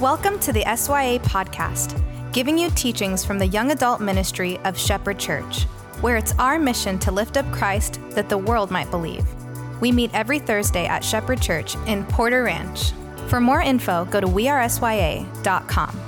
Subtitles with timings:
[0.00, 2.02] Welcome to the SYA podcast,
[2.32, 5.64] giving you teachings from the young adult ministry of Shepherd Church,
[6.00, 9.26] where it's our mission to lift up Christ that the world might believe.
[9.78, 12.92] We meet every Thursday at Shepherd Church in Porter Ranch.
[13.26, 16.00] For more info, go to wearesya.com.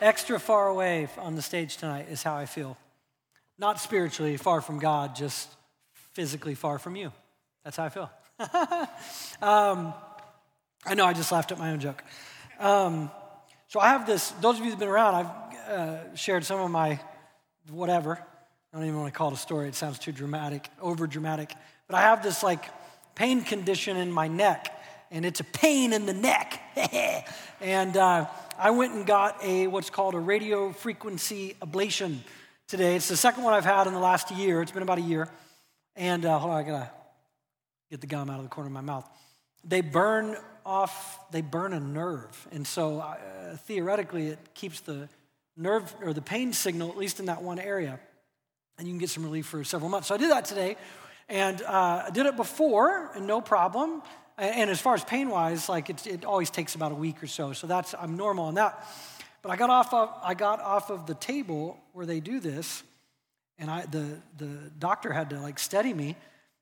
[0.00, 2.78] Extra far away on the stage tonight is how I feel.
[3.58, 5.56] Not spiritually far from God, just
[6.12, 7.12] physically far from you.
[7.64, 8.10] That's how I feel.
[9.42, 9.94] um,
[10.86, 12.02] I know I just laughed at my own joke.
[12.58, 13.10] Um,
[13.68, 16.70] so I have this, those of you who've been around, I've uh, shared some of
[16.70, 16.98] my
[17.68, 18.18] whatever.
[18.72, 21.52] I don't even want to call it a story, it sounds too dramatic, over dramatic.
[21.86, 22.64] But I have this like
[23.14, 24.74] pain condition in my neck,
[25.10, 26.60] and it's a pain in the neck.
[27.60, 28.26] and uh,
[28.58, 32.18] I went and got a what's called a radio frequency ablation
[32.68, 32.96] today.
[32.96, 34.62] It's the second one I've had in the last year.
[34.62, 35.28] It's been about a year.
[36.00, 36.90] And uh, hold on, I gotta
[37.90, 39.06] get the gum out of the corner of my mouth.
[39.64, 40.34] They burn
[40.64, 42.48] off, they burn a nerve.
[42.52, 43.16] And so uh,
[43.66, 45.10] theoretically, it keeps the
[45.58, 48.00] nerve or the pain signal, at least in that one area.
[48.78, 50.08] And you can get some relief for several months.
[50.08, 50.78] So I did that today.
[51.28, 54.00] And uh, I did it before, and no problem.
[54.38, 57.26] And as far as pain wise, like it, it always takes about a week or
[57.26, 57.52] so.
[57.52, 58.88] So that's, I'm normal on that.
[59.42, 62.82] But I got off of, I got off of the table where they do this,
[63.60, 66.16] and I, the, the doctor had to like steady me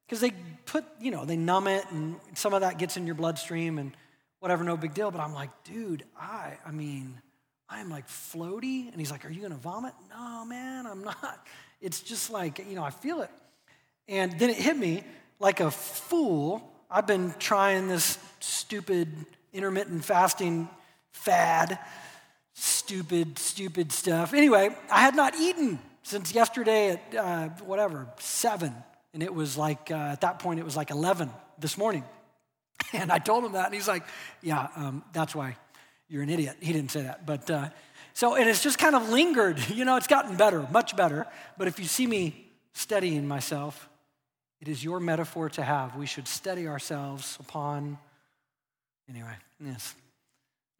[0.06, 0.32] because they
[0.66, 3.96] put, you know, they numb it and some of that gets in your bloodstream and
[4.40, 5.10] whatever, no big deal.
[5.10, 7.20] But I'm like, dude, I, I mean,
[7.68, 8.90] I'm like floaty.
[8.90, 9.94] And he's like, are you going to vomit?
[10.10, 11.46] No, man, I'm not.
[11.80, 13.30] It's just like, you know, I feel it.
[14.08, 15.04] And then it hit me
[15.38, 16.72] like a fool.
[16.90, 19.08] I've been trying this stupid
[19.52, 20.68] intermittent fasting
[21.12, 21.78] fad,
[22.54, 24.32] stupid, stupid stuff.
[24.32, 25.78] Anyway, I had not eaten
[26.08, 28.74] since yesterday at uh, whatever, seven.
[29.12, 32.04] And it was like, uh, at that point, it was like 11 this morning.
[32.92, 34.04] And I told him that, and he's like,
[34.40, 35.56] Yeah, um, that's why
[36.08, 36.56] you're an idiot.
[36.60, 37.26] He didn't say that.
[37.26, 37.68] But uh,
[38.14, 39.58] so, and it's just kind of lingered.
[39.68, 41.26] You know, it's gotten better, much better.
[41.58, 43.90] But if you see me steadying myself,
[44.60, 45.96] it is your metaphor to have.
[45.96, 47.98] We should steady ourselves upon,
[49.08, 49.94] anyway, yes.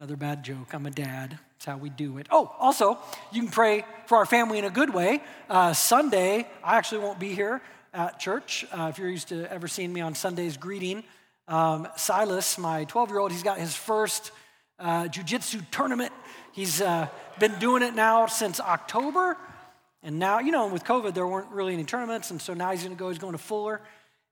[0.01, 0.73] Another bad joke.
[0.73, 1.31] I'm a dad.
[1.31, 2.27] That's how we do it.
[2.31, 2.97] Oh, also,
[3.33, 5.21] you can pray for our family in a good way.
[5.49, 7.61] Uh, Sunday, I actually won't be here
[7.93, 8.65] at church.
[8.71, 11.03] Uh, if you're used to ever seeing me on Sundays greeting,
[11.49, 14.31] um, Silas, my 12 year old, he's got his first
[14.79, 16.13] uh, jujitsu tournament.
[16.53, 19.35] He's uh, been doing it now since October.
[20.01, 22.31] And now, you know, with COVID, there weren't really any tournaments.
[22.31, 23.81] And so now he's going to go, he's going to Fuller.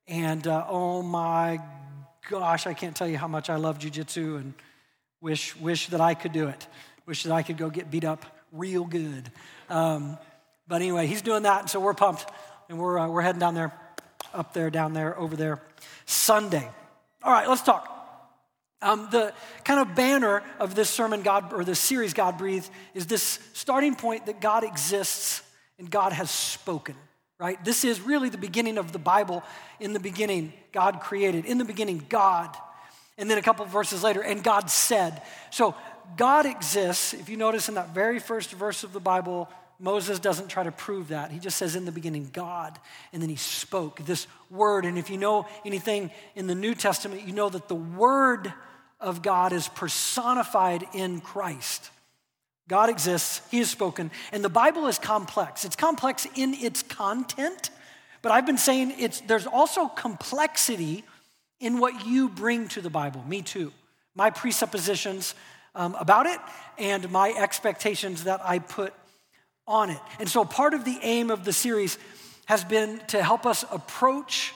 [0.08, 1.60] And uh, oh my
[2.30, 4.54] gosh, I can't tell you how much I love jujitsu and
[5.22, 6.68] Wish, wish that I could do it.
[7.06, 9.32] Wish that I could go get beat up real good.
[9.70, 10.18] Um,
[10.68, 12.26] but anyway, he's doing that, and so we're pumped,
[12.70, 13.74] and we're, uh, we're heading down there,
[14.34, 15.62] up there, down there, over there,
[16.06, 16.68] Sunday.
[17.24, 17.94] All right, let's talk.
[18.82, 19.34] Um, the
[19.64, 23.96] kind of banner of this sermon, God, or this series, God breathed, is this starting
[23.96, 25.42] point that God exists
[25.80, 26.96] and God has spoken,
[27.40, 27.64] right?
[27.66, 29.44] This is really the beginning of the Bible.
[29.80, 31.46] In the beginning, God created.
[31.46, 32.56] In the beginning, God
[33.18, 35.22] and then a couple verses later, and God said.
[35.50, 35.76] So
[36.16, 37.14] God exists.
[37.14, 40.72] If you notice in that very first verse of the Bible, Moses doesn't try to
[40.72, 41.32] prove that.
[41.32, 42.80] He just says, in the beginning, God.
[43.14, 44.86] And then he spoke this word.
[44.86, 48.54] And if you know anything in the New Testament, you know that the word
[49.00, 51.92] of God is personified in Christ.
[52.68, 55.64] God exists, He has spoken, and the Bible is complex.
[55.64, 57.70] It's complex in its content,
[58.22, 61.06] but I've been saying it's, there's also complexity
[61.60, 63.24] in what you bring to the Bible.
[63.28, 63.72] Me too.
[64.16, 65.36] My presuppositions
[65.76, 66.40] um, about it
[66.78, 68.94] and my expectations that I put
[69.68, 70.00] on it.
[70.20, 71.98] And so part of the aim of the series
[72.46, 74.54] has been to help us approach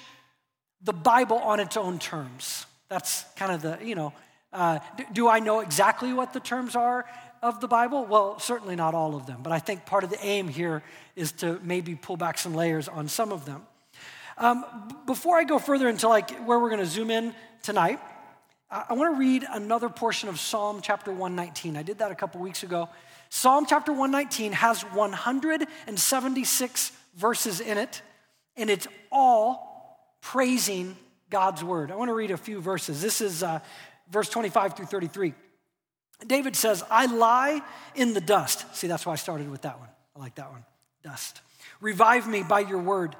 [0.82, 2.66] the Bible on its own terms.
[2.90, 4.14] That's kind of the, you know,
[4.54, 4.80] uh,
[5.14, 7.06] do I know exactly what the terms are
[7.42, 8.06] of the Bible?
[8.06, 10.84] Well, certainly not all of them, but I think part of the aim here
[11.16, 13.64] is to maybe pull back some layers on some of them.
[14.42, 14.66] Um,
[15.06, 18.00] before I go further into like where we're going to zoom in tonight,
[18.72, 21.78] I, I want to read another portion of Psalm chapter 119.
[21.78, 22.90] I did that a couple weeks ago.
[23.30, 28.02] Psalm chapter 119 has 176 verses in it,
[28.58, 30.98] and it's all praising
[31.30, 31.92] God's word.
[31.92, 33.00] I want to read a few verses.
[33.00, 33.60] This is uh,
[34.10, 35.36] verse 25 through 33.
[36.26, 37.62] David says, I lie
[37.94, 38.76] in the dust.
[38.76, 39.90] See, that's why I started with that one.
[40.16, 40.66] I like that one.
[41.04, 41.42] Dust.
[41.80, 43.16] Revive me by your word.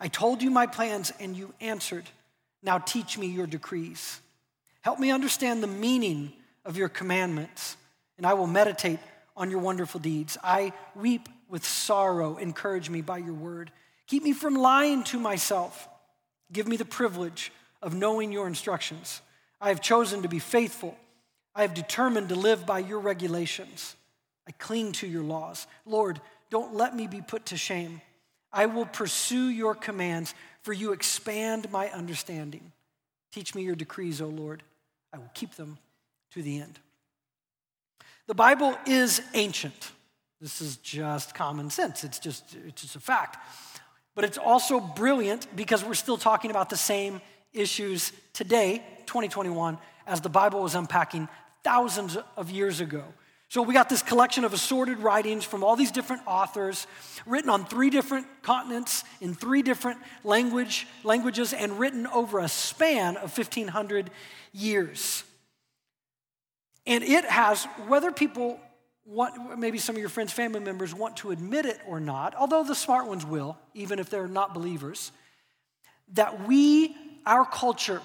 [0.00, 2.04] I told you my plans and you answered.
[2.62, 4.20] Now teach me your decrees.
[4.80, 6.32] Help me understand the meaning
[6.64, 7.76] of your commandments,
[8.16, 8.98] and I will meditate
[9.36, 10.38] on your wonderful deeds.
[10.42, 12.36] I weep with sorrow.
[12.36, 13.70] Encourage me by your word.
[14.06, 15.88] Keep me from lying to myself.
[16.52, 19.20] Give me the privilege of knowing your instructions.
[19.60, 20.96] I have chosen to be faithful.
[21.54, 23.94] I have determined to live by your regulations.
[24.48, 25.66] I cling to your laws.
[25.84, 26.20] Lord,
[26.50, 28.00] don't let me be put to shame.
[28.52, 32.72] I will pursue your commands, for you expand my understanding.
[33.32, 34.62] Teach me your decrees, O Lord.
[35.12, 35.78] I will keep them
[36.32, 36.78] to the end.
[38.26, 39.92] The Bible is ancient.
[40.40, 42.04] This is just common sense.
[42.04, 43.38] It's just, it's just a fact.
[44.14, 47.20] But it's also brilliant because we're still talking about the same
[47.52, 51.28] issues today, 2021, as the Bible was unpacking
[51.62, 53.04] thousands of years ago.
[53.50, 56.86] So we got this collection of assorted writings from all these different authors,
[57.26, 63.16] written on three different continents in three different language, languages, and written over a span
[63.16, 64.08] of 1,500
[64.52, 65.24] years.
[66.86, 68.60] And it has, whether people
[69.04, 72.62] want, maybe some of your friends, family members want to admit it or not, although
[72.62, 75.10] the smart ones will, even if they're not believers,
[76.12, 76.94] that we,
[77.26, 78.00] our culture,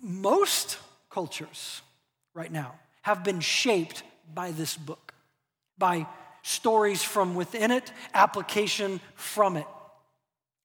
[0.00, 0.78] most
[1.10, 1.82] cultures
[2.32, 2.72] right now,
[3.02, 4.02] have been shaped
[4.34, 5.14] by this book,
[5.78, 6.06] by
[6.42, 9.66] stories from within it, application from it,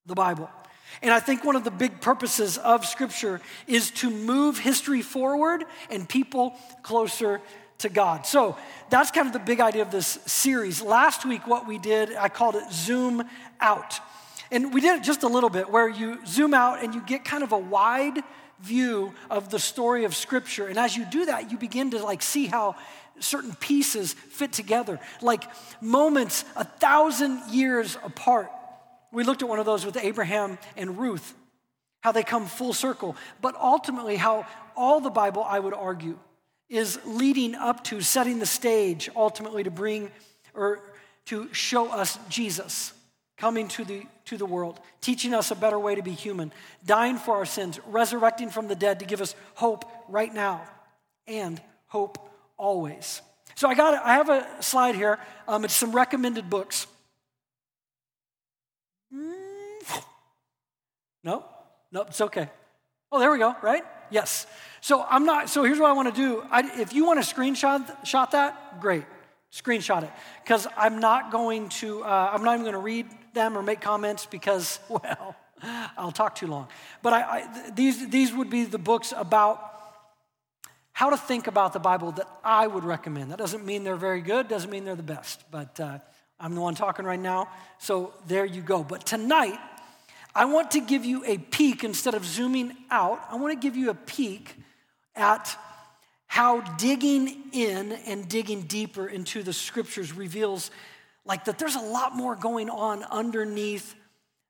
[0.05, 0.49] the Bible.
[1.01, 5.65] And I think one of the big purposes of Scripture is to move history forward
[5.89, 7.41] and people closer
[7.79, 8.25] to God.
[8.25, 8.57] So
[8.89, 10.81] that's kind of the big idea of this series.
[10.81, 13.23] Last week, what we did, I called it Zoom
[13.59, 13.99] Out.
[14.49, 17.25] And we did it just a little bit where you zoom out and you get
[17.25, 18.23] kind of a wide
[18.61, 20.67] view of the story of Scripture.
[20.67, 22.75] And as you do that, you begin to like see how
[23.19, 25.43] certain pieces fit together, like
[25.81, 28.51] moments a thousand years apart.
[29.11, 31.33] We looked at one of those with Abraham and Ruth,
[32.01, 36.17] how they come full circle, but ultimately, how all the Bible, I would argue,
[36.69, 40.11] is leading up to setting the stage ultimately to bring
[40.53, 40.81] or
[41.25, 42.93] to show us Jesus
[43.37, 46.51] coming to the, to the world, teaching us a better way to be human,
[46.85, 50.61] dying for our sins, resurrecting from the dead to give us hope right now
[51.27, 52.26] and hope
[52.57, 53.21] always.
[53.55, 55.19] So I got I have a slide here.
[55.47, 56.87] Um, it's some recommended books.
[61.23, 61.43] No,
[61.91, 62.49] no, it's okay.
[63.11, 63.55] Oh, there we go.
[63.61, 63.83] Right?
[64.09, 64.47] Yes.
[64.81, 65.49] So I'm not.
[65.49, 66.43] So here's what I want to do.
[66.51, 69.05] I, if you want to screenshot shot that, great.
[69.51, 70.11] Screenshot it
[70.43, 72.03] because I'm not going to.
[72.03, 75.35] Uh, I'm not even going to read them or make comments because, well,
[75.97, 76.67] I'll talk too long.
[77.01, 79.76] But I, I, these these would be the books about
[80.97, 83.29] how to think about the Bible that I would recommend.
[83.29, 85.99] That doesn't mean they're very good, doesn't mean they're the best, but uh,
[86.39, 87.49] I'm the one talking right now.
[87.77, 88.83] So there you go.
[88.83, 89.59] But tonight,
[90.33, 93.21] I want to give you a peek instead of zooming out.
[93.29, 94.55] I want to give you a peek
[95.15, 95.55] at
[96.25, 100.71] how digging in and digging deeper into the scriptures reveals
[101.25, 103.93] like that there's a lot more going on underneath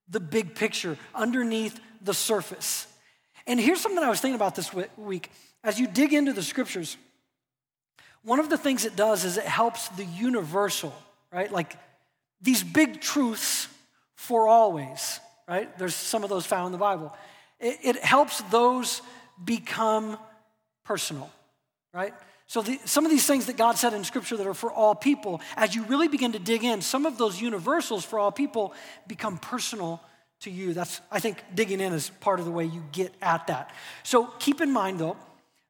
[0.08, 2.88] the big picture, underneath the surface.
[3.46, 5.30] And here's something I was thinking about this week.
[5.63, 6.98] As you dig into the scriptures,
[8.24, 10.94] one of the things it does is it helps the universal,
[11.31, 11.51] right?
[11.51, 11.75] Like
[12.42, 13.68] these big truths
[14.15, 15.75] for always, right?
[15.77, 17.15] There's some of those found in the Bible.
[17.59, 19.01] It, it helps those
[19.44, 20.18] become
[20.83, 21.30] personal,
[21.94, 22.13] right?
[22.48, 24.95] So, the, some of these things that God said in Scripture that are for all
[24.95, 28.74] people, as you really begin to dig in, some of those universals for all people
[29.06, 30.01] become personal
[30.41, 30.74] to you.
[30.74, 33.74] That's, I think, digging in is part of the way you get at that.
[34.03, 35.17] So, keep in mind, though,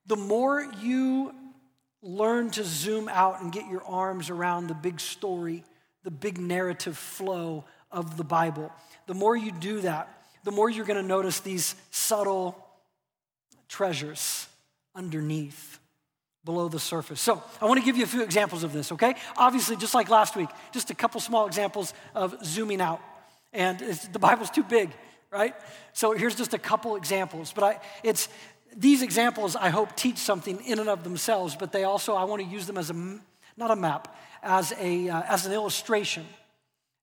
[0.08, 1.34] the more you
[2.02, 5.64] learn to zoom out and get your arms around the big story,
[6.04, 8.72] the big narrative flow of the Bible,
[9.06, 10.10] the more you do that,
[10.44, 12.58] the more you're going to notice these subtle
[13.68, 14.48] treasures
[14.96, 15.80] underneath,
[16.48, 17.20] below the surface.
[17.20, 19.16] So, I want to give you a few examples of this, okay?
[19.36, 23.02] Obviously, just like last week, just a couple small examples of zooming out.
[23.52, 23.78] And
[24.14, 24.90] the Bible's too big,
[25.30, 25.54] right?
[25.92, 27.52] So, here's just a couple examples.
[27.52, 28.30] But I, it's
[28.78, 32.44] these examples, I hope, teach something in and of themselves, but they also, I want
[32.44, 33.20] to use them as a,
[33.58, 36.26] not a map, as, a, uh, as an illustration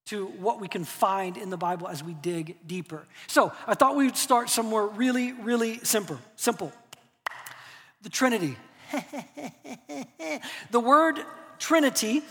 [0.06, 3.04] to what we can find in the Bible as we dig deeper.
[3.26, 6.18] So I thought we would start somewhere really, really simple.
[6.36, 6.72] Simple.
[8.02, 8.56] The Trinity.
[10.70, 11.18] the word
[11.58, 12.22] Trinity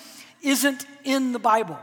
[0.42, 1.78] isn't in the Bible.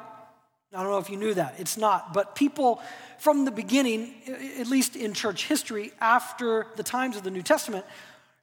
[0.72, 1.56] I don't know if you knew that.
[1.58, 2.12] It's not.
[2.12, 2.80] But people
[3.18, 4.14] from the beginning,
[4.58, 7.84] at least in church history, after the times of the New Testament,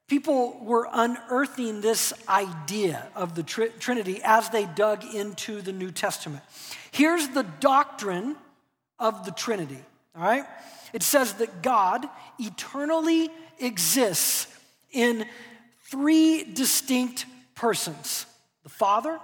[0.07, 5.91] people were unearthing this idea of the tr- Trinity as they dug into the New
[5.91, 6.43] Testament.
[6.91, 8.35] Here's the doctrine
[8.99, 9.79] of the Trinity,
[10.15, 10.45] all right?
[10.93, 12.05] It says that God
[12.39, 13.29] eternally
[13.59, 14.47] exists
[14.91, 15.25] in
[15.89, 18.25] three distinct persons
[18.63, 19.17] the Father,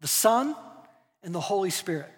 [0.00, 0.56] the Son,
[1.22, 2.10] and the Holy Spirit.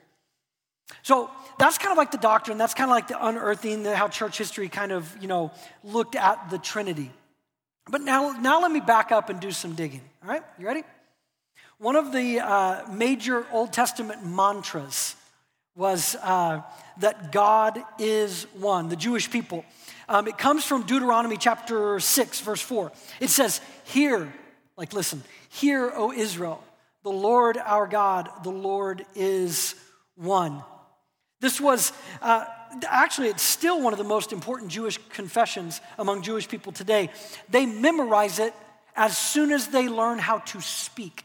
[1.02, 4.38] So that's kind of like the doctrine, that's kind of like the unearthing, how church
[4.38, 5.50] history kind of, you know,
[5.82, 7.11] looked at the Trinity.
[7.90, 10.02] But now, now let me back up and do some digging.
[10.22, 10.84] All right, you ready?
[11.78, 15.16] One of the uh, major Old Testament mantras
[15.75, 16.62] was uh,
[16.99, 19.64] that God is one, the Jewish people.
[20.08, 22.92] Um, it comes from Deuteronomy chapter 6, verse 4.
[23.18, 24.32] It says, Hear,
[24.76, 26.62] like listen, hear, O Israel,
[27.02, 29.75] the Lord our God, the Lord is
[30.14, 30.62] one.
[31.42, 32.46] This was uh,
[32.87, 37.11] actually, it's still one of the most important Jewish confessions among Jewish people today.
[37.49, 38.54] They memorize it
[38.94, 41.25] as soon as they learn how to speak,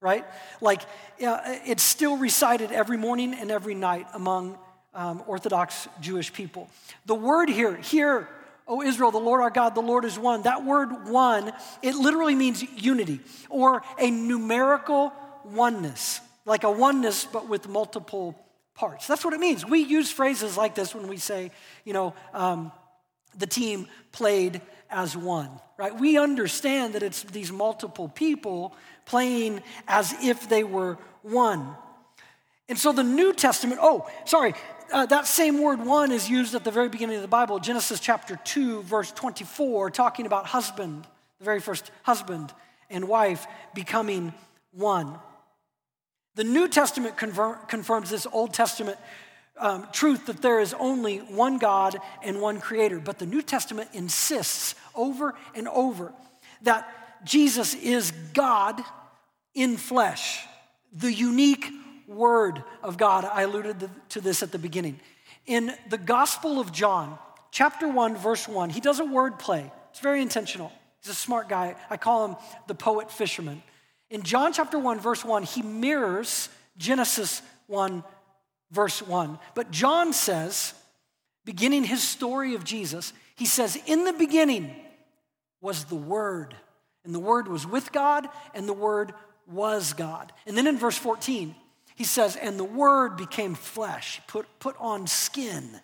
[0.00, 0.24] right?
[0.60, 0.82] Like,
[1.24, 4.58] uh, it's still recited every morning and every night among
[4.94, 6.68] um, Orthodox Jewish people.
[7.06, 8.28] The word here, here,
[8.66, 10.42] O Israel, the Lord our God, the Lord is one.
[10.42, 11.52] That word one,
[11.82, 15.12] it literally means unity or a numerical
[15.44, 18.43] oneness, like a oneness but with multiple
[18.74, 19.06] parts.
[19.06, 19.64] That's what it means.
[19.64, 21.50] We use phrases like this when we say,
[21.84, 22.72] you know, um,
[23.36, 25.98] the team played as one, right?
[25.98, 28.74] We understand that it's these multiple people
[29.06, 31.76] playing as if they were one.
[32.68, 34.54] And so the New Testament, oh, sorry,
[34.92, 38.00] uh, that same word one is used at the very beginning of the Bible, Genesis
[38.00, 41.06] chapter 2, verse 24, talking about husband,
[41.38, 42.52] the very first husband
[42.90, 44.32] and wife becoming
[44.72, 45.18] one.
[46.34, 48.98] The New Testament confirms this Old Testament
[49.56, 52.98] um, truth that there is only one God and one creator.
[52.98, 56.12] But the New Testament insists over and over
[56.62, 56.88] that
[57.24, 58.82] Jesus is God
[59.54, 60.44] in flesh,
[60.92, 61.70] the unique
[62.08, 63.24] Word of God.
[63.24, 65.00] I alluded to this at the beginning.
[65.46, 67.18] In the Gospel of John,
[67.50, 69.70] chapter 1, verse 1, he does a word play.
[69.90, 70.72] It's very intentional.
[71.00, 71.76] He's a smart guy.
[71.88, 72.36] I call him
[72.66, 73.62] the poet fisherman.
[74.14, 78.04] In John chapter 1, verse 1, he mirrors Genesis 1,
[78.70, 79.40] verse 1.
[79.56, 80.72] But John says,
[81.44, 84.72] beginning his story of Jesus, he says, In the beginning
[85.60, 86.54] was the Word,
[87.04, 89.14] and the Word was with God, and the Word
[89.50, 90.32] was God.
[90.46, 91.52] And then in verse 14,
[91.96, 95.80] he says, And the Word became flesh, put, put on skin,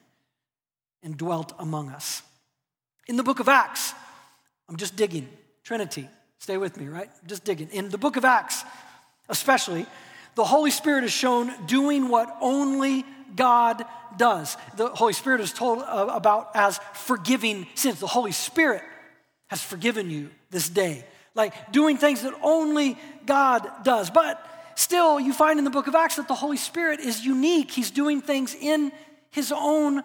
[1.02, 2.22] and dwelt among us.
[3.08, 3.92] In the book of Acts,
[4.68, 5.28] I'm just digging,
[5.64, 6.08] Trinity,
[6.40, 7.10] stay with me, right?
[7.26, 7.68] Just digging.
[7.70, 8.64] In the book of Acts,
[9.28, 9.86] especially,
[10.34, 13.04] the Holy Spirit is shown doing what only
[13.36, 13.84] God
[14.16, 14.56] does.
[14.76, 18.00] The Holy Spirit is told uh, about as forgiving sins.
[18.00, 18.82] The Holy Spirit
[19.48, 21.04] has forgiven you this day.
[21.34, 24.10] Like doing things that only God does.
[24.10, 24.44] But
[24.76, 27.70] still, you find in the book of Acts that the Holy Spirit is unique.
[27.70, 28.92] He's doing things in
[29.30, 30.02] his own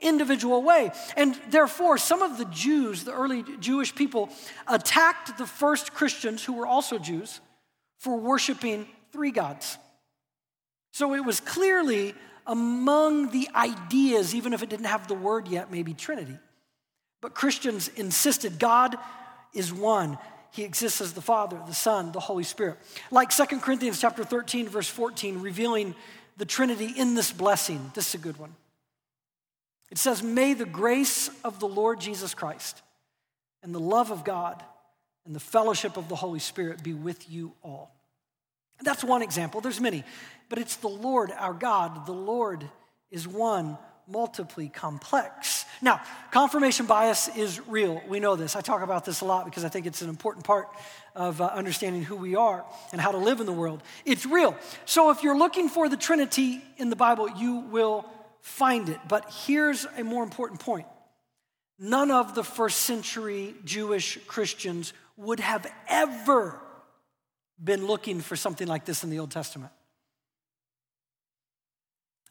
[0.00, 0.92] individual way.
[1.16, 4.30] And therefore, some of the Jews, the early Jewish people,
[4.66, 7.40] attacked the first Christians who were also Jews
[7.98, 9.78] for worshiping three gods.
[10.92, 12.14] So it was clearly
[12.46, 16.36] among the ideas, even if it didn't have the word yet, maybe Trinity.
[17.20, 18.96] But Christians insisted God
[19.54, 20.18] is one.
[20.52, 22.78] He exists as the Father, the Son, the Holy Spirit.
[23.10, 25.94] Like 2 Corinthians chapter 13, verse 14, revealing
[26.38, 27.92] the Trinity in this blessing.
[27.94, 28.54] This is a good one.
[29.90, 32.82] It says, May the grace of the Lord Jesus Christ
[33.62, 34.62] and the love of God
[35.26, 37.94] and the fellowship of the Holy Spirit be with you all.
[38.82, 39.60] That's one example.
[39.60, 40.04] There's many.
[40.48, 42.06] But it's the Lord, our God.
[42.06, 42.68] The Lord
[43.10, 43.76] is one,
[44.08, 45.66] multiply complex.
[45.82, 48.02] Now, confirmation bias is real.
[48.08, 48.56] We know this.
[48.56, 50.68] I talk about this a lot because I think it's an important part
[51.14, 53.82] of uh, understanding who we are and how to live in the world.
[54.04, 54.56] It's real.
[54.84, 58.06] So if you're looking for the Trinity in the Bible, you will
[58.42, 58.98] find it.
[59.08, 60.86] But here's a more important point
[61.78, 66.60] none of the first century Jewish Christians would have ever
[67.62, 69.72] been looking for something like this in the Old Testament.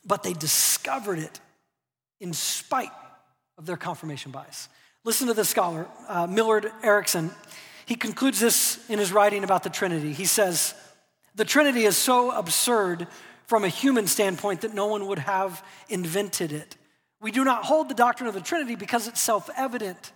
[0.06, 1.40] But they discovered it
[2.20, 2.92] in spite
[3.58, 4.70] of their confirmation bias.
[5.04, 7.32] Listen to the scholar, uh, Millard Erickson.
[7.86, 10.14] He concludes this in his writing about the Trinity.
[10.14, 10.74] He says,
[11.36, 13.08] The Trinity is so absurd
[13.50, 16.78] from a human standpoint that no one would have invented it.
[17.20, 20.12] We do not hold the doctrine of the Trinity because it's self evident.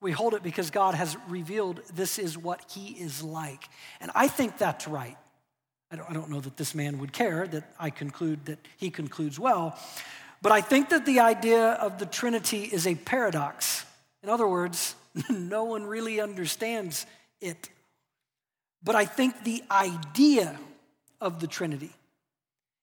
[0.00, 3.68] We hold it because God has revealed this is what he is like.
[4.00, 5.18] And I think that's right.
[5.90, 8.88] I don't, I don't, know that this man would care that I conclude that he
[8.88, 9.78] concludes well,
[10.40, 13.84] but I think that the idea of the Trinity is a paradox.
[14.22, 14.94] In other words,
[15.28, 17.04] no one really understands
[17.42, 17.68] it.
[18.82, 20.58] But I think the idea
[21.20, 21.92] of the Trinity,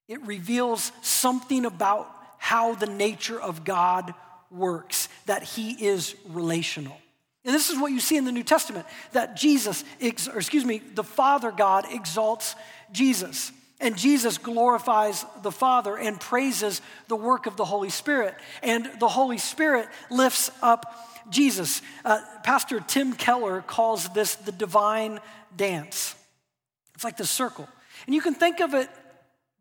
[0.08, 4.14] it reveals something about how the nature of God
[4.52, 6.98] works, that he is relational.
[7.44, 10.82] And this is what you see in the New Testament that Jesus, or excuse me,
[10.94, 12.56] the Father God exalts
[12.92, 13.52] Jesus.
[13.80, 18.36] And Jesus glorifies the Father and praises the work of the Holy Spirit.
[18.64, 20.96] And the Holy Spirit lifts up
[21.30, 21.82] Jesus.
[22.04, 25.20] Uh, Pastor Tim Keller calls this the divine
[25.56, 26.16] dance.
[26.96, 27.68] It's like the circle.
[28.06, 28.90] And you can think of it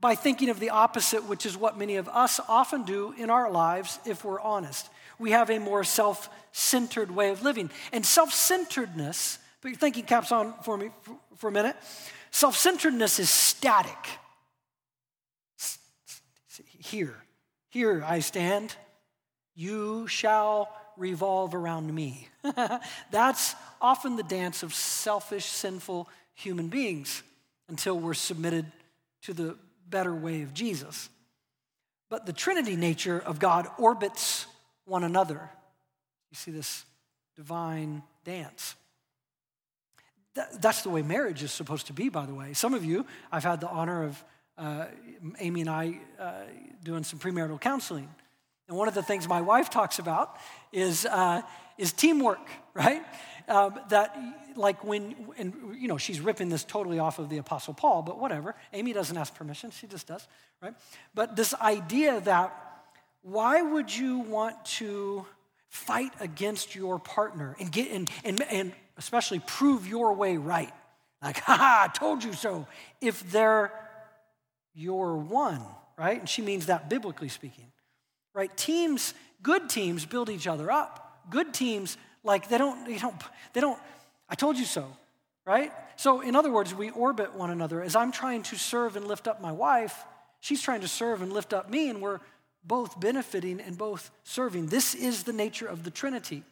[0.04, 3.50] by thinking of the opposite, which is what many of us often do in our
[3.50, 4.90] lives if we're honest.
[5.18, 7.70] We have a more self centered way of living.
[7.90, 10.90] And self centeredness, put your thinking caps on for me
[11.36, 11.74] for a minute.
[12.30, 13.96] Self centeredness is static.
[16.80, 17.16] Here,
[17.70, 18.76] here I stand.
[19.54, 20.68] You shall
[20.98, 22.28] revolve around me.
[23.10, 27.22] That's often the dance of selfish, sinful human beings
[27.70, 28.70] until we're submitted
[29.22, 29.56] to the
[29.94, 31.08] better way of Jesus.
[32.10, 34.46] But the Trinity nature of God orbits
[34.86, 35.48] one another.
[36.32, 36.84] You see this
[37.36, 38.74] divine dance.
[40.34, 42.54] that's the way marriage is supposed to be, by the way.
[42.54, 44.24] Some of you, I've had the honor of
[44.58, 44.86] uh,
[45.38, 46.32] Amy and I uh,
[46.82, 48.08] doing some premarital counseling.
[48.66, 50.38] And one of the things my wife talks about
[50.72, 51.42] is, uh,
[51.78, 53.02] is teamwork, right?
[53.48, 54.16] Um, that,
[54.56, 58.18] like, when, and, you know, she's ripping this totally off of the Apostle Paul, but
[58.18, 58.54] whatever.
[58.72, 60.26] Amy doesn't ask permission, she just does,
[60.62, 60.74] right?
[61.14, 62.54] But this idea that
[63.22, 65.26] why would you want to
[65.68, 70.72] fight against your partner and get, and, and, and especially prove your way right?
[71.22, 72.66] Like, ha, I told you so.
[73.00, 73.72] If they're
[74.74, 75.62] your one,
[75.96, 76.18] right?
[76.18, 77.66] And she means that biblically speaking
[78.34, 78.54] right?
[78.56, 81.22] Teams, good teams build each other up.
[81.30, 83.14] Good teams, like they don't, they don't,
[83.52, 83.78] they don't,
[84.28, 84.86] I told you so,
[85.46, 85.70] right?
[85.96, 87.82] So, in other words, we orbit one another.
[87.82, 90.04] As I'm trying to serve and lift up my wife,
[90.40, 92.20] she's trying to serve and lift up me, and we're
[92.64, 94.66] both benefiting and both serving.
[94.66, 96.42] This is the nature of the Trinity.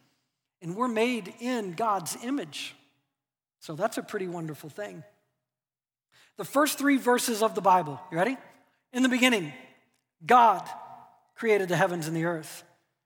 [0.61, 2.77] And we're made in God's image.
[3.61, 5.03] So that's a pretty wonderful thing.
[6.37, 8.37] The first three verses of the Bible, you ready?
[8.93, 9.53] In the beginning,
[10.25, 10.69] God
[11.35, 12.63] created the heavens and the earth.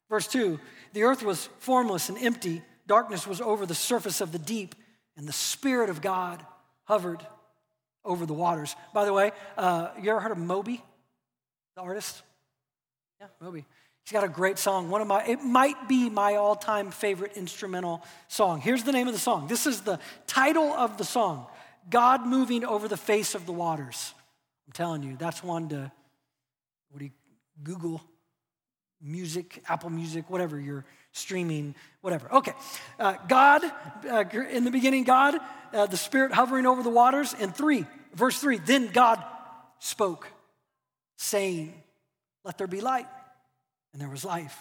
[0.08, 0.58] Verse 2
[0.92, 4.74] The earth was formless and empty, darkness was over the surface of the deep,
[5.16, 6.44] and the Spirit of God
[6.84, 7.24] hovered
[8.04, 8.76] over the waters.
[8.94, 10.82] By the way, uh, you ever heard of Moby,
[11.74, 12.22] the artist?
[13.20, 13.64] Yeah, Moby.
[14.04, 14.88] He's got a great song.
[14.88, 18.60] One of my, it might be my all time favorite instrumental song.
[18.60, 19.48] Here's the name of the song.
[19.48, 21.46] This is the title of the song
[21.90, 24.14] God Moving Over the Face of the Waters.
[24.66, 25.90] I'm telling you, that's one to,
[26.90, 27.10] what do you,
[27.64, 28.00] Google
[29.00, 32.30] music, Apple Music, whatever you're streaming, whatever.
[32.32, 32.52] Okay.
[32.98, 33.62] Uh, God,
[34.08, 35.36] uh, in the beginning, God,
[35.72, 37.34] uh, the Spirit hovering over the waters.
[37.38, 39.22] And three, verse three, then God
[39.78, 40.28] spoke,
[41.16, 41.74] saying,
[42.44, 43.06] Let there be light.
[43.92, 44.58] And there was life.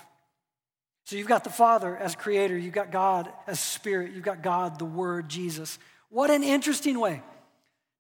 [1.06, 4.80] So you've got the Father as creator, you've got God as Spirit, you've got God,
[4.80, 5.78] the Word, Jesus.
[6.10, 7.21] What an interesting way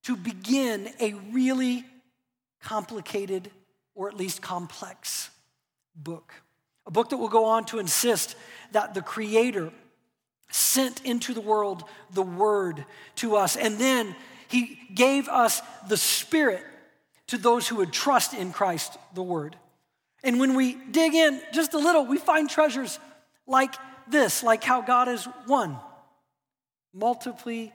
[0.03, 1.83] to begin a really
[2.63, 3.51] complicated
[3.93, 5.29] or at least complex
[5.95, 6.33] book.
[6.85, 8.35] A book that will go on to insist
[8.71, 9.71] that the Creator
[10.51, 14.15] sent into the world the Word to us, and then
[14.47, 16.63] He gave us the Spirit
[17.27, 19.55] to those who would trust in Christ, the Word.
[20.23, 22.99] And when we dig in just a little, we find treasures
[23.47, 23.73] like
[24.07, 25.77] this, like how God is one,
[26.93, 27.67] multiply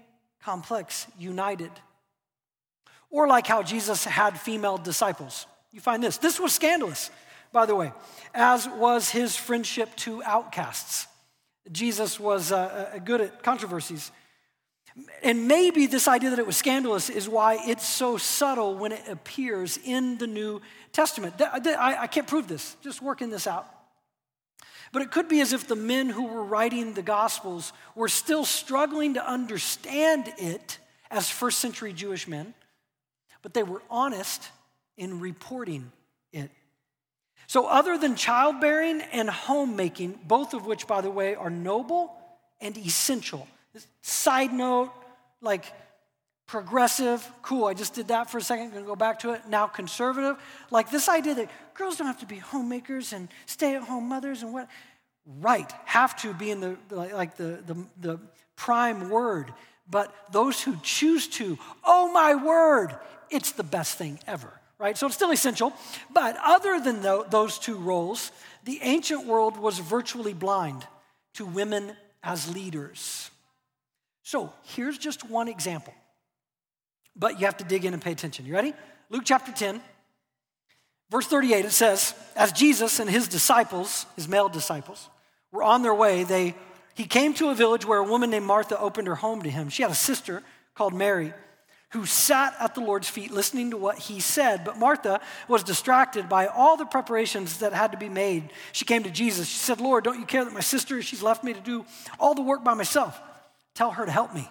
[0.42, 1.70] complex, united.
[3.10, 5.46] Or like how Jesus had female disciples.
[5.72, 6.16] You find this.
[6.16, 7.10] This was scandalous
[7.52, 7.92] by the way,
[8.34, 11.06] as was his friendship to outcasts.
[11.70, 14.10] Jesus was uh, uh, good at controversies.
[15.22, 19.06] And maybe this idea that it was scandalous is why it's so subtle when it
[19.08, 20.60] appears in the New
[20.92, 21.34] Testament.
[21.40, 23.68] I can't prove this, just working this out.
[24.92, 28.44] But it could be as if the men who were writing the Gospels were still
[28.44, 30.78] struggling to understand it
[31.10, 32.54] as first century Jewish men,
[33.42, 34.48] but they were honest
[34.96, 35.92] in reporting
[36.32, 36.50] it.
[37.50, 42.16] So, other than childbearing and homemaking, both of which, by the way, are noble
[42.60, 43.48] and essential.
[44.02, 44.92] Side note,
[45.40, 45.64] like
[46.46, 49.48] progressive, cool, I just did that for a second, gonna go back to it.
[49.48, 50.36] Now, conservative,
[50.70, 54.44] like this idea that girls don't have to be homemakers and stay at home mothers
[54.44, 54.68] and what,
[55.40, 58.20] right, have to be in the, like the, the, the
[58.54, 59.52] prime word.
[59.90, 62.94] But those who choose to, oh my word,
[63.28, 64.96] it's the best thing ever right?
[64.96, 65.72] So it's still essential.
[66.12, 68.32] But other than those two roles,
[68.64, 70.84] the ancient world was virtually blind
[71.34, 71.92] to women
[72.24, 73.30] as leaders.
[74.22, 75.94] So here's just one example.
[77.14, 78.46] But you have to dig in and pay attention.
[78.46, 78.72] You ready?
[79.10, 79.80] Luke chapter 10,
[81.10, 85.08] verse 38, it says, As Jesus and his disciples, his male disciples,
[85.52, 86.54] were on their way, they,
[86.94, 89.68] he came to a village where a woman named Martha opened her home to him.
[89.68, 90.42] She had a sister
[90.74, 91.34] called Mary
[91.90, 94.64] who sat at the Lord's feet listening to what he said.
[94.64, 98.52] But Martha was distracted by all the preparations that had to be made.
[98.72, 99.48] She came to Jesus.
[99.48, 101.84] She said, Lord, don't you care that my sister, she's left me to do
[102.18, 103.20] all the work by myself?
[103.74, 104.48] Tell her to help me.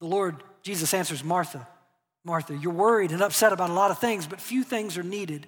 [0.00, 1.66] The Lord, Jesus answers, Martha,
[2.22, 5.46] Martha, you're worried and upset about a lot of things, but few things are needed,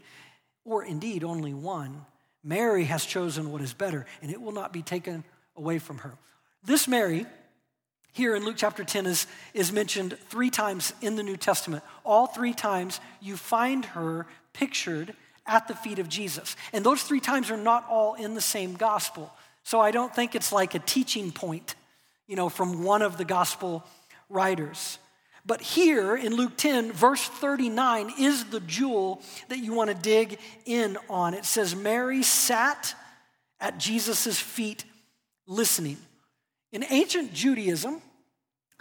[0.64, 2.06] or indeed only one.
[2.42, 5.24] Mary has chosen what is better, and it will not be taken
[5.56, 6.14] away from her.
[6.64, 7.26] This Mary
[8.18, 11.84] here in Luke chapter 10 is, is mentioned three times in the New Testament.
[12.04, 15.14] All three times you find her pictured
[15.46, 16.56] at the feet of Jesus.
[16.72, 19.32] And those three times are not all in the same gospel.
[19.62, 21.76] So I don't think it's like a teaching point,
[22.26, 23.84] you know, from one of the gospel
[24.28, 24.98] writers.
[25.46, 30.40] But here in Luke 10, verse 39 is the jewel that you want to dig
[30.66, 31.34] in on.
[31.34, 32.96] It says, Mary sat
[33.60, 34.84] at Jesus' feet
[35.46, 35.98] listening.
[36.72, 38.02] In ancient Judaism,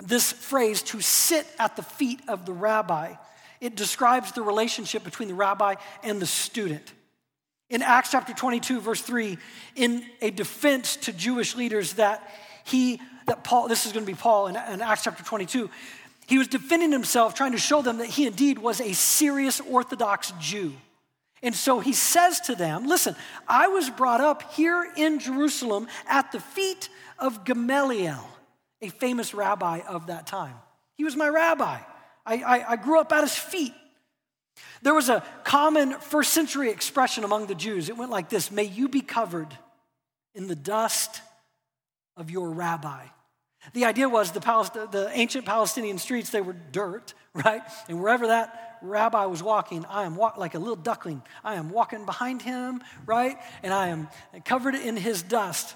[0.04, 3.14] this phrase, to sit at the feet of the rabbi,
[3.60, 6.94] it describes the relationship between the rabbi and the student.
[7.70, 9.38] In Acts chapter 22, verse 3,
[9.76, 12.32] in a defense to Jewish leaders that
[12.64, 15.70] he, that Paul, this is going to be Paul in, in Acts chapter 22,
[16.28, 20.34] he was defending himself, trying to show them that he indeed was a serious Orthodox
[20.40, 20.74] Jew.
[21.42, 23.16] And so he says to them, Listen,
[23.48, 28.28] I was brought up here in Jerusalem at the feet of Gamaliel,
[28.82, 30.56] a famous rabbi of that time.
[30.96, 31.80] He was my rabbi.
[32.26, 33.74] I, I, I grew up at his feet.
[34.82, 37.90] There was a common first century expression among the Jews.
[37.90, 39.56] It went like this May you be covered
[40.34, 41.22] in the dust
[42.16, 43.06] of your rabbi.
[43.74, 47.62] The idea was the, Palest- the ancient Palestinian streets, they were dirt, right?
[47.90, 51.22] And wherever that rabbi was walking, I am walk- like a little duckling.
[51.44, 53.38] I am walking behind him, right?
[53.64, 54.08] And I am
[54.46, 55.76] covered in his dust.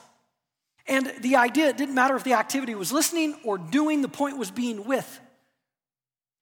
[0.91, 4.37] And the idea, it didn't matter if the activity was listening or doing, the point
[4.37, 5.21] was being with.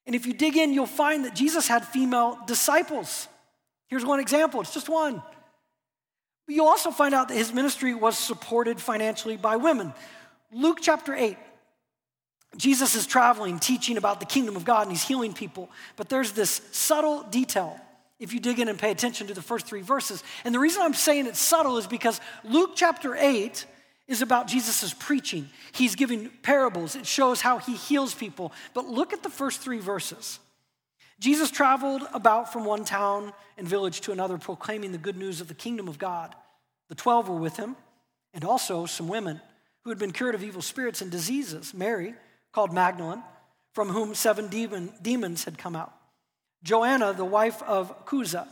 [0.07, 3.27] And if you dig in, you'll find that Jesus had female disciples.
[3.89, 5.21] Here's one example, it's just one.
[6.47, 9.93] But you'll also find out that his ministry was supported financially by women.
[10.51, 11.37] Luke chapter 8,
[12.57, 15.69] Jesus is traveling, teaching about the kingdom of God, and he's healing people.
[15.95, 17.79] But there's this subtle detail
[18.17, 20.23] if you dig in and pay attention to the first three verses.
[20.43, 23.67] And the reason I'm saying it's subtle is because Luke chapter 8
[24.09, 25.47] is about Jesus' preaching.
[25.71, 28.51] He's giving parables, it shows how he heals people.
[28.73, 30.39] But look at the first three verses.
[31.19, 35.47] Jesus traveled about from one town and village to another, proclaiming the good news of
[35.47, 36.33] the kingdom of God.
[36.87, 37.75] The twelve were with him,
[38.33, 39.41] and also some women
[39.83, 41.73] who had been cured of evil spirits and diseases.
[41.73, 42.15] Mary,
[42.51, 43.21] called Magdalene,
[43.73, 45.93] from whom seven demon, demons had come out.
[46.63, 48.47] Joanna, the wife of Chuza,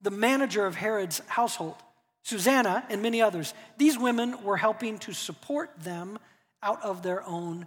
[0.00, 1.76] the manager of Herod's household.
[2.22, 3.52] Susanna, and many others.
[3.78, 6.18] These women were helping to support them
[6.62, 7.66] out of their own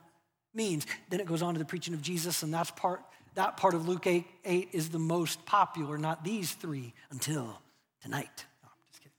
[0.53, 0.87] means.
[1.09, 3.01] Then it goes on to the preaching of Jesus, and that's part,
[3.35, 7.59] that part of Luke 8, 8 is the most popular, not these three, until
[8.01, 8.45] tonight.
[8.63, 9.11] No, just kidding.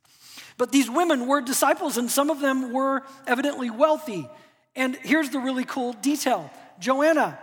[0.57, 4.29] But these women were disciples, and some of them were evidently wealthy.
[4.75, 7.39] And here's the really cool detail Joanna,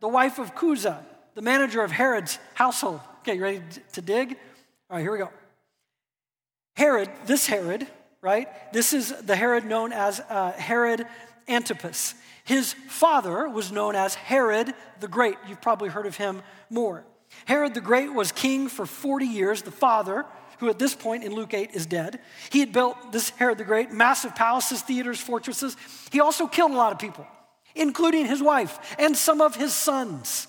[0.00, 1.04] the wife of Chuza,
[1.34, 3.00] the manager of Herod's household.
[3.20, 4.36] Okay, you ready to dig?
[4.90, 5.30] All right, here we go.
[6.74, 7.86] Herod, this Herod,
[8.20, 8.48] right?
[8.72, 11.06] This is the Herod known as uh, Herod
[11.46, 12.14] Antipas.
[12.44, 15.36] His father was known as Herod the Great.
[15.48, 17.04] You've probably heard of him more.
[17.46, 19.62] Herod the Great was king for 40 years.
[19.62, 20.26] The father,
[20.58, 23.64] who at this point in Luke 8 is dead, he had built this Herod the
[23.64, 25.76] Great, massive palaces, theaters, fortresses.
[26.10, 27.26] He also killed a lot of people,
[27.74, 30.48] including his wife and some of his sons.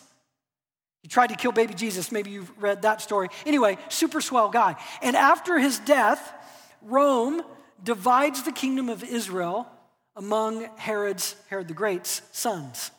[1.06, 2.12] He tried to kill baby Jesus.
[2.12, 3.28] Maybe you've read that story.
[3.46, 4.76] Anyway, super swell guy.
[5.04, 6.34] And after his death,
[6.82, 7.44] Rome
[7.84, 9.68] divides the kingdom of Israel
[10.16, 12.90] among Herod's, Herod the Great's sons.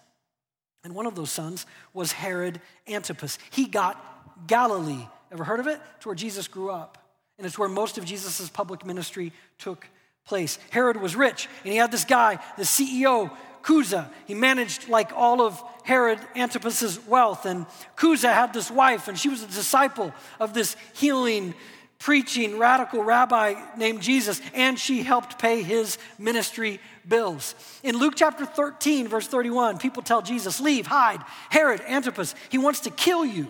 [0.84, 3.40] And one of those sons was Herod Antipas.
[3.50, 4.00] He got
[4.46, 5.08] Galilee.
[5.32, 5.80] Ever heard of it?
[5.96, 6.98] It's where Jesus grew up.
[7.38, 9.88] And it's where most of Jesus' public ministry took
[10.24, 10.60] place.
[10.70, 13.36] Herod was rich, and he had this guy, the CEO,
[13.66, 14.08] Chuza.
[14.26, 17.46] He managed like all of Herod Antipas's wealth.
[17.46, 21.52] And Chuza had this wife, and she was a disciple of this healing,
[21.98, 27.56] preaching, radical rabbi named Jesus, and she helped pay his ministry bills.
[27.82, 31.20] In Luke chapter 13, verse 31, people tell Jesus, Leave, hide.
[31.50, 33.48] Herod Antipas, he wants to kill you.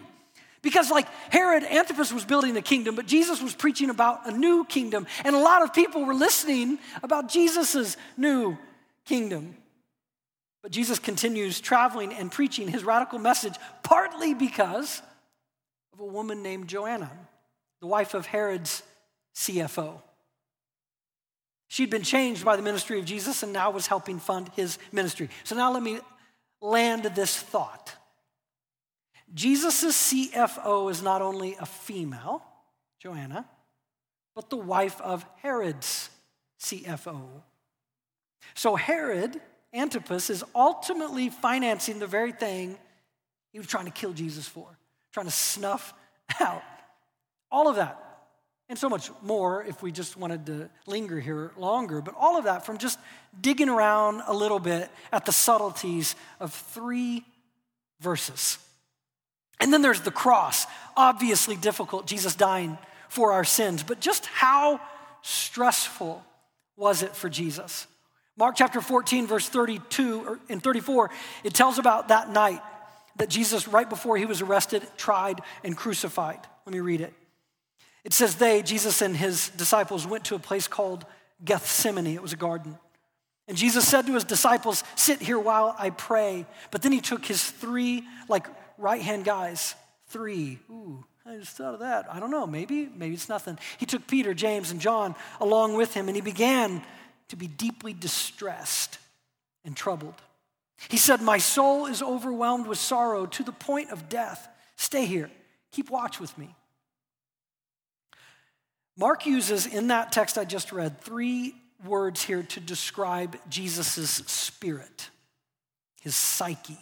[0.63, 4.65] Because, like Herod Antipas was building a kingdom, but Jesus was preaching about a new
[4.65, 8.57] kingdom, and a lot of people were listening about Jesus' new
[9.05, 9.55] kingdom.
[10.67, 15.01] But Jesus continues traveling and preaching his radical message, partly because
[15.93, 17.09] of a woman named Joanna,
[17.81, 18.83] the wife of Herod's
[19.37, 20.03] CFO.
[21.69, 25.29] She'd been changed by the ministry of Jesus and now was helping fund his ministry.
[25.45, 26.01] So now let me
[26.61, 27.95] land this thought.
[29.33, 32.43] Jesus' CFO is not only a female,
[32.99, 33.47] Joanna,
[34.35, 36.11] but the wife of Herod's
[36.61, 37.23] CFO.
[38.55, 39.41] So Herod
[39.77, 42.77] Antipas is ultimately financing the very thing
[43.53, 44.67] he was trying to kill Jesus for,
[45.13, 45.95] trying to snuff
[46.41, 46.63] out.
[47.51, 48.03] All of that,
[48.69, 52.45] and so much more if we just wanted to linger here longer, but all of
[52.45, 52.99] that from just
[53.41, 57.25] digging around a little bit at the subtleties of three
[58.01, 58.59] verses.
[59.61, 62.77] And then there's the cross, obviously difficult, Jesus dying
[63.09, 64.81] for our sins, but just how
[65.23, 66.25] stressful
[66.77, 67.87] was it for Jesus?
[68.37, 71.11] Mark chapter 14, verse 32 and 34,
[71.43, 72.61] it tells about that night
[73.17, 76.39] that Jesus, right before he was arrested, tried, and crucified.
[76.67, 77.15] Let me read it.
[78.05, 81.07] It says, They, Jesus and his disciples, went to a place called
[81.45, 82.07] Gethsemane.
[82.07, 82.79] It was a garden.
[83.49, 86.47] And Jesus said to his disciples, Sit here while I pray.
[86.71, 89.75] But then he took his three, like right hand guys,
[90.09, 90.59] three.
[90.71, 92.07] Ooh, I just thought of that.
[92.13, 93.59] I don't know, maybe, maybe it's nothing.
[93.79, 96.83] He took Peter, James, and John along with him, and he began
[97.29, 98.99] to be deeply distressed
[99.65, 100.15] and troubled.
[100.89, 104.49] He said, My soul is overwhelmed with sorrow to the point of death.
[104.77, 105.31] Stay here,
[105.73, 106.55] keep watch with me.
[108.97, 115.11] Mark uses in that text I just read three words here to describe Jesus' spirit,
[116.01, 116.79] his psyche.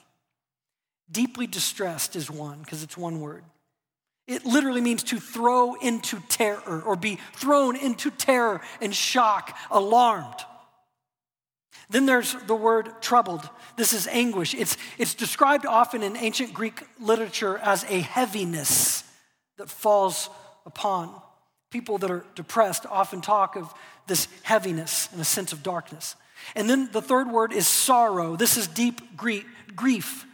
[1.10, 3.44] Deeply distressed is one, because it's one word.
[4.26, 10.34] It literally means to throw into terror or be thrown into terror and shock, alarmed.
[11.90, 13.46] Then there's the word troubled.
[13.76, 14.54] This is anguish.
[14.54, 19.04] It's, it's described often in ancient Greek literature as a heaviness
[19.58, 20.30] that falls
[20.64, 21.20] upon.
[21.70, 23.74] People that are depressed often talk of
[24.06, 26.16] this heaviness and a sense of darkness.
[26.54, 28.36] And then the third word is sorrow.
[28.36, 30.24] This is deep grief.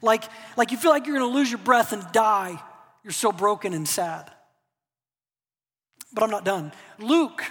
[0.00, 0.24] Like,
[0.56, 2.62] like you feel like you're going to lose your breath and die
[3.04, 4.30] you're so broken and sad.
[6.12, 6.72] But I'm not done.
[6.98, 7.44] Luke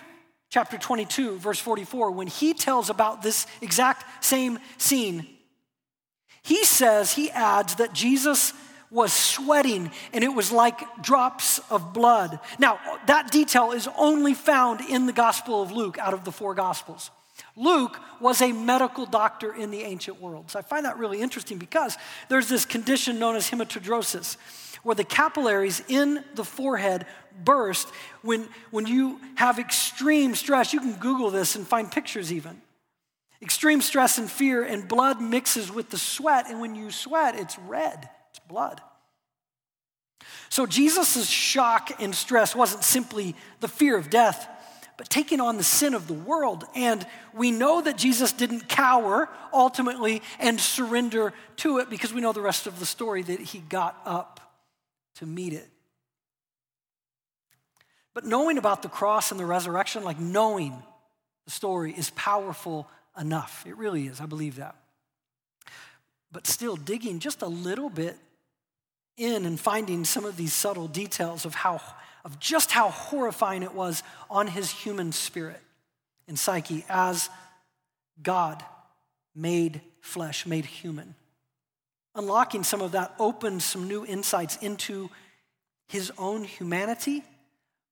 [0.49, 5.27] chapter 22, verse 44, when he tells about this exact same scene,
[6.43, 8.53] he says, he adds that Jesus
[8.89, 12.39] was sweating and it was like drops of blood.
[12.59, 16.53] Now, that detail is only found in the Gospel of Luke out of the four
[16.53, 17.09] Gospels.
[17.55, 20.51] Luke was a medical doctor in the ancient world.
[20.51, 24.37] So I find that really interesting because there's this condition known as hematidrosis
[24.83, 27.05] where the capillaries in the forehead
[27.43, 27.87] burst
[28.21, 30.73] when, when you have extreme stress.
[30.73, 32.61] You can Google this and find pictures even.
[33.41, 37.57] Extreme stress and fear, and blood mixes with the sweat, and when you sweat, it's
[37.57, 38.79] red, it's blood.
[40.49, 44.47] So Jesus' shock and stress wasn't simply the fear of death,
[44.95, 46.65] but taking on the sin of the world.
[46.75, 52.33] And we know that Jesus didn't cower ultimately and surrender to it because we know
[52.33, 54.40] the rest of the story that he got up
[55.15, 55.67] to meet it.
[58.13, 60.81] But knowing about the cross and the resurrection, like knowing
[61.45, 63.63] the story, is powerful enough.
[63.65, 64.19] It really is.
[64.19, 64.75] I believe that.
[66.31, 68.17] But still, digging just a little bit
[69.17, 71.81] in and finding some of these subtle details of how
[72.23, 75.59] of just how horrifying it was on his human spirit
[76.27, 77.29] and psyche as
[78.21, 78.63] God
[79.35, 81.15] made flesh, made human.
[82.15, 85.09] Unlocking some of that opens some new insights into
[85.87, 87.23] his own humanity,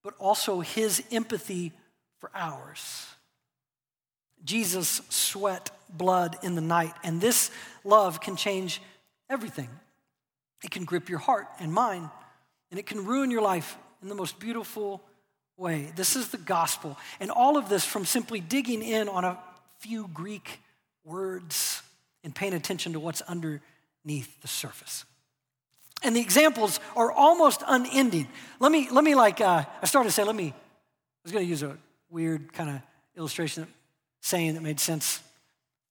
[0.03, 1.71] but also his empathy
[2.19, 3.07] for ours.
[4.43, 7.51] Jesus sweat blood in the night, and this
[7.83, 8.81] love can change
[9.29, 9.69] everything.
[10.63, 12.09] It can grip your heart and mind,
[12.71, 15.01] and it can ruin your life in the most beautiful
[15.57, 15.91] way.
[15.95, 16.97] This is the gospel.
[17.19, 19.37] And all of this from simply digging in on a
[19.79, 20.59] few Greek
[21.03, 21.81] words
[22.23, 23.61] and paying attention to what's under
[24.03, 25.05] beneath the surface.
[26.01, 28.27] And the examples are almost unending.
[28.59, 30.53] Let me, let me like, uh, I started to say, let me, I
[31.23, 31.77] was going to use a
[32.09, 32.81] weird kind of
[33.17, 33.67] illustration,
[34.21, 35.21] saying that made sense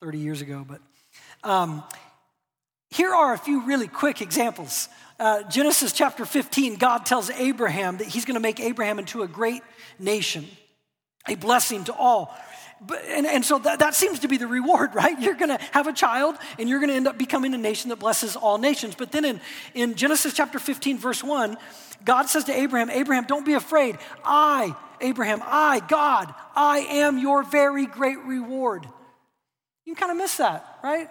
[0.01, 0.81] 30 years ago, but
[1.45, 1.83] um,
[2.91, 4.89] here are a few really quick examples.
[5.19, 9.29] Uh, Genesis chapter 15, God tells Abraham that he's going to make Abraham into a
[9.29, 9.63] great
[9.99, 10.47] nation,
[11.27, 12.35] a blessing to all.
[12.81, 15.19] But, and, and so that, that seems to be the reward, right?
[15.21, 17.91] You're going to have a child and you're going to end up becoming a nation
[17.91, 18.95] that blesses all nations.
[18.95, 19.41] But then in,
[19.75, 21.57] in Genesis chapter 15, verse 1,
[22.05, 23.99] God says to Abraham, Abraham, don't be afraid.
[24.25, 28.87] I, Abraham, I, God, I am your very great reward.
[29.85, 31.09] You kind of miss that, right?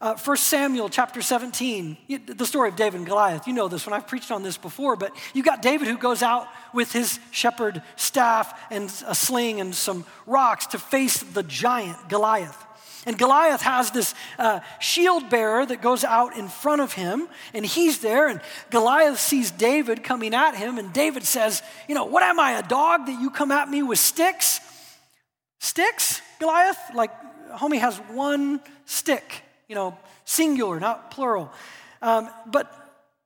[0.00, 3.46] Uh, 1 Samuel chapter 17, the story of David and Goliath.
[3.46, 6.22] You know this one, I've preached on this before, but you've got David who goes
[6.22, 12.10] out with his shepherd staff and a sling and some rocks to face the giant
[12.10, 12.62] Goliath.
[13.06, 17.64] And Goliath has this uh, shield bearer that goes out in front of him, and
[17.64, 18.28] he's there.
[18.28, 22.58] And Goliath sees David coming at him, and David says, You know, what am I,
[22.58, 24.60] a dog that you come at me with sticks?
[25.60, 26.78] Sticks, Goliath?
[26.94, 27.12] Like,
[27.52, 31.52] homie has one stick, you know, singular, not plural.
[32.02, 32.72] Um, but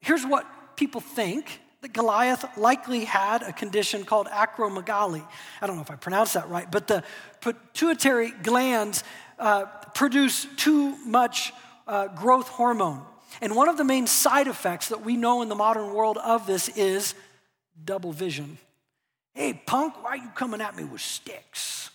[0.01, 5.27] here's what people think that Goliath likely had a condition called acromegaly.
[5.61, 7.03] I don't know if I pronounced that right, but the
[7.41, 9.03] pituitary glands
[9.39, 11.53] uh, produce too much
[11.87, 13.03] uh, growth hormone.
[13.41, 16.47] And one of the main side effects that we know in the modern world of
[16.47, 17.15] this is
[17.85, 18.59] double vision.
[19.35, 21.91] Hey, punk, why are you coming at me with sticks?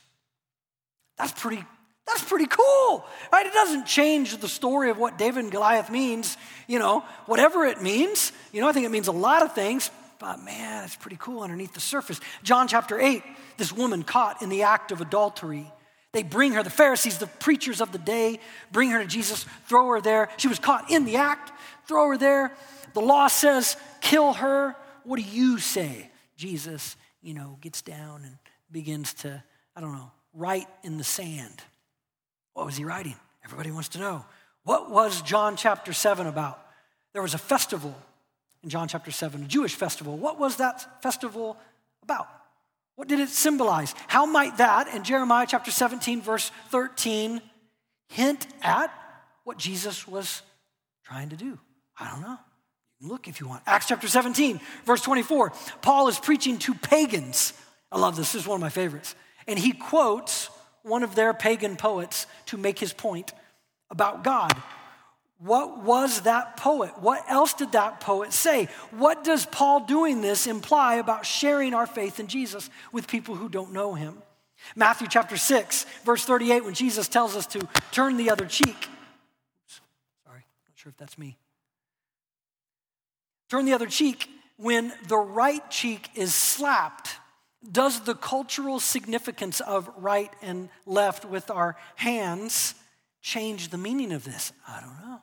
[1.17, 1.63] That's pretty,
[2.07, 3.45] that's pretty cool, right?
[3.45, 6.37] It doesn't change the story of what David and Goliath means,
[6.67, 8.31] you know, whatever it means.
[8.51, 9.89] You know, I think it means a lot of things,
[10.19, 12.19] but man, it's pretty cool underneath the surface.
[12.43, 13.23] John chapter 8,
[13.57, 15.71] this woman caught in the act of adultery.
[16.11, 18.39] They bring her, the Pharisees, the preachers of the day,
[18.71, 20.29] bring her to Jesus, throw her there.
[20.37, 21.51] She was caught in the act,
[21.87, 22.55] throw her there.
[22.93, 24.75] The law says, kill her.
[25.03, 26.09] What do you say?
[26.37, 28.37] Jesus, you know, gets down and
[28.71, 29.43] begins to,
[29.75, 31.61] I don't know, write in the sand.
[32.55, 33.15] What was he writing?
[33.43, 34.25] Everybody wants to know.
[34.63, 36.59] What was John chapter 7 about?
[37.13, 37.93] There was a festival
[38.63, 40.17] in John chapter 7, a Jewish festival.
[40.17, 41.57] What was that festival
[42.01, 42.27] about?
[42.95, 43.93] What did it symbolize?
[44.07, 47.41] How might that, in Jeremiah chapter 17, verse 13,
[48.07, 48.89] hint at
[49.43, 50.41] what Jesus was
[51.03, 51.59] trying to do?
[51.99, 52.39] I don't know.
[52.99, 53.63] You can look if you want.
[53.67, 55.51] Acts chapter 17, verse 24.
[55.81, 57.51] Paul is preaching to pagans.
[57.91, 58.31] I love this.
[58.31, 59.13] This is one of my favorites.
[59.45, 60.49] And he quotes
[60.85, 63.33] one of their pagan poets to make his point
[63.89, 64.53] about God.
[65.39, 66.91] What was that poet?
[66.99, 68.69] What else did that poet say?
[68.91, 73.49] What does Paul doing this imply about sharing our faith in Jesus with people who
[73.49, 74.17] don't know him?
[74.75, 78.87] Matthew chapter 6, verse 38, when Jesus tells us to turn the other cheek.
[80.25, 81.37] Sorry, not sure if that's me.
[83.49, 87.17] Turn the other cheek when the right cheek is slapped.
[87.71, 92.75] Does the cultural significance of right and left with our hands
[93.21, 94.51] change the meaning of this?
[94.67, 95.21] I don't know.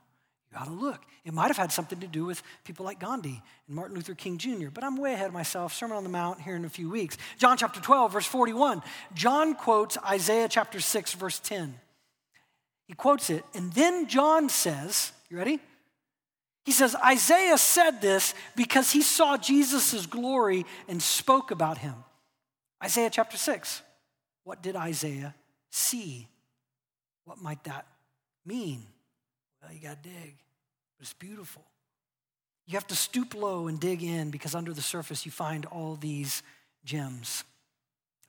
[0.51, 1.03] You got to look.
[1.25, 4.39] It might have had something to do with people like Gandhi and Martin Luther King
[4.39, 5.73] Jr., but I'm way ahead of myself.
[5.73, 7.17] Sermon on the Mount here in a few weeks.
[7.39, 8.83] John chapter 12, verse 41.
[9.15, 11.79] John quotes Isaiah chapter 6, verse 10.
[12.87, 15.61] He quotes it, and then John says, You ready?
[16.65, 21.95] He says, Isaiah said this because he saw Jesus' glory and spoke about him.
[22.83, 23.83] Isaiah chapter 6.
[24.45, 25.35] What did Isaiah
[25.71, 26.27] see?
[27.25, 27.87] What might that
[28.45, 28.83] mean?
[29.63, 30.35] Well, you got to dig,
[31.01, 31.63] it's beautiful.
[32.67, 35.97] You have to stoop low and dig in because under the surface you find all
[35.97, 36.43] these
[36.85, 37.45] gems.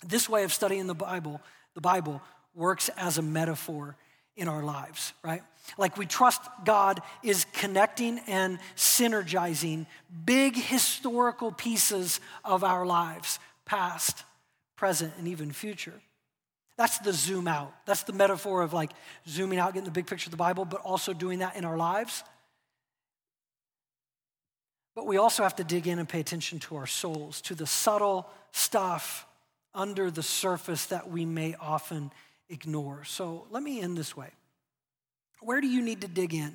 [0.05, 1.41] This way of studying the Bible,
[1.75, 2.21] the Bible
[2.53, 3.95] works as a metaphor
[4.35, 5.41] in our lives, right?
[5.77, 9.85] Like we trust God is connecting and synergizing
[10.25, 14.23] big historical pieces of our lives, past,
[14.83, 15.93] present, and even future.
[16.75, 17.73] That's the zoom out.
[17.85, 18.91] That's the metaphor of like
[19.25, 21.77] zooming out, getting the big picture of the Bible, but also doing that in our
[21.77, 22.21] lives.
[24.93, 27.65] But we also have to dig in and pay attention to our souls, to the
[27.65, 29.25] subtle stuff
[29.73, 32.11] under the surface that we may often
[32.49, 33.05] ignore.
[33.05, 34.31] So let me end this way.
[35.39, 36.53] Where do you need to dig in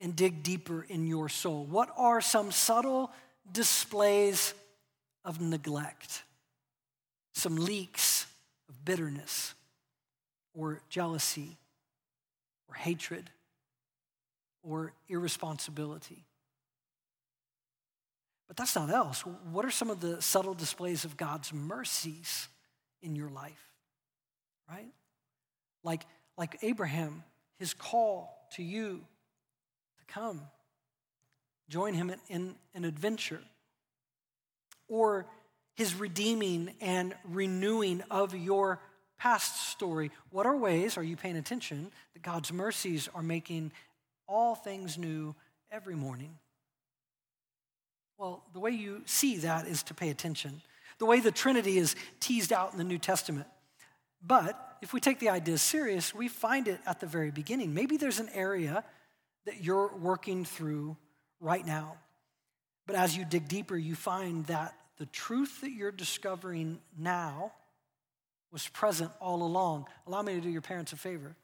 [0.00, 1.64] and dig deeper in your soul?
[1.64, 3.10] What are some subtle
[3.50, 4.54] displays
[5.24, 6.22] of neglect?
[7.40, 8.26] Some leaks
[8.68, 9.54] of bitterness
[10.52, 11.56] or jealousy
[12.68, 13.30] or hatred
[14.62, 16.26] or irresponsibility.
[18.46, 19.22] But that's not else.
[19.52, 22.46] What are some of the subtle displays of God's mercies
[23.00, 23.70] in your life?
[24.68, 24.92] Right?
[25.82, 26.02] Like,
[26.36, 27.24] like Abraham,
[27.58, 29.00] his call to you
[29.96, 30.42] to come,
[31.70, 33.40] join him in, in an adventure.
[34.88, 35.24] Or
[35.76, 38.80] his redeeming and renewing of your
[39.18, 40.10] past story.
[40.30, 43.72] What are ways, are you paying attention, that God's mercies are making
[44.26, 45.34] all things new
[45.70, 46.38] every morning?
[48.18, 50.60] Well, the way you see that is to pay attention.
[50.98, 53.46] The way the Trinity is teased out in the New Testament.
[54.22, 57.72] But if we take the idea serious, we find it at the very beginning.
[57.72, 58.84] Maybe there's an area
[59.46, 60.96] that you're working through
[61.40, 61.96] right now.
[62.86, 67.52] But as you dig deeper, you find that the truth that you're discovering now
[68.52, 69.86] was present all along.
[70.06, 71.34] Allow me to do your parents a favor.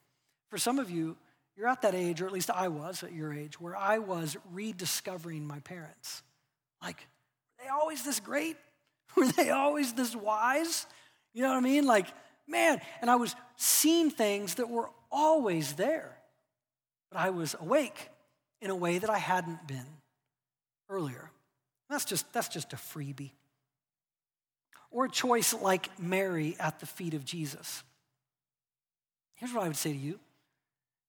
[0.51, 1.17] For some of you,
[1.57, 4.37] you're at that age, or at least I was at your age, where I was
[4.53, 6.23] rediscovering my parents.
[6.83, 6.99] Like,
[7.59, 8.59] were they always this great?
[9.17, 10.85] Were they always this wise?
[11.33, 11.87] You know what I mean?
[11.87, 12.09] Like,
[12.47, 16.19] man, and I was seeing things that were always there,
[17.11, 18.11] but I was awake
[18.61, 19.87] in a way that I hadn't been
[20.91, 21.31] earlier.
[21.89, 23.31] That's just, that's just a freebie.
[24.97, 27.83] Or a choice like Mary at the feet of Jesus.
[29.35, 30.19] Here's what I would say to you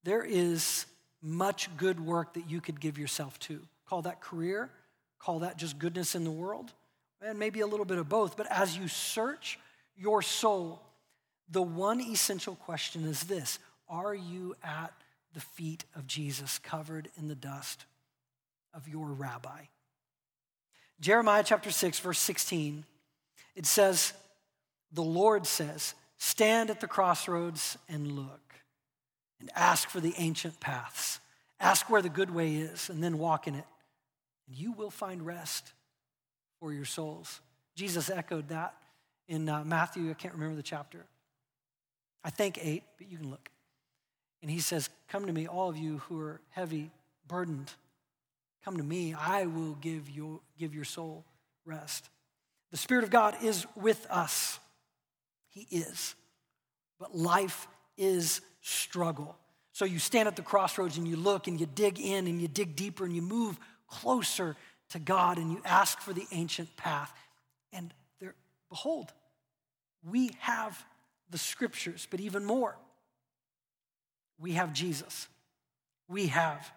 [0.04, 0.86] there is
[1.22, 3.62] much good work that you could give yourself to.
[3.88, 4.70] Call that career,
[5.20, 6.74] call that just goodness in the world,
[7.22, 8.36] and maybe a little bit of both.
[8.36, 9.58] But as you search
[9.96, 10.82] your soul,
[11.50, 13.58] the one essential question is this
[13.88, 14.92] Are you at
[15.34, 17.86] the feet of Jesus, covered in the dust
[18.74, 19.62] of your rabbi?
[21.00, 22.84] Jeremiah chapter 6, verse 16,
[23.58, 24.14] it says,
[24.94, 28.54] The Lord says, Stand at the crossroads and look
[29.40, 31.20] and ask for the ancient paths.
[31.60, 33.66] Ask where the good way is and then walk in it.
[34.48, 35.74] And you will find rest
[36.60, 37.42] for your souls.
[37.76, 38.76] Jesus echoed that
[39.28, 41.06] in uh, Matthew, I can't remember the chapter.
[42.24, 43.50] I think eight, but you can look.
[44.42, 46.92] And he says, Come to me, all of you who are heavy,
[47.28, 47.72] burdened.
[48.64, 51.26] Come to me, I will give, you, give your soul
[51.66, 52.10] rest.
[52.72, 54.60] The Spirit of God is with us.
[55.50, 56.16] He is.
[57.00, 59.36] But life is struggle.
[59.72, 62.48] So you stand at the crossroads and you look and you dig in and you
[62.48, 64.56] dig deeper and you move closer
[64.90, 67.14] to God and you ask for the ancient path.
[67.72, 68.36] And there,
[68.70, 69.14] behold,
[70.04, 70.84] we have
[71.30, 72.76] the scriptures, but even more,
[74.40, 75.28] we have Jesus.
[76.08, 76.72] We have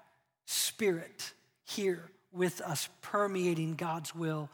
[0.47, 1.33] Spirit
[1.65, 4.51] here with us, permeating God's will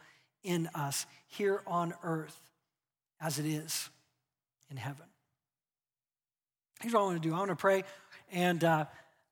[0.47, 2.41] in us here on earth
[3.21, 3.91] as it is
[4.71, 5.07] in heaven.
[6.81, 7.85] Here's what I want to do I want to pray,
[8.31, 8.85] and uh,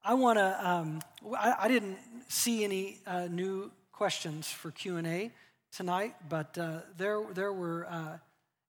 [0.03, 1.01] I want to, um,
[1.37, 1.99] I, I, didn't
[2.29, 5.31] see any uh, new questions for Q&A
[5.73, 8.19] tonight, but uh, there, there were uh,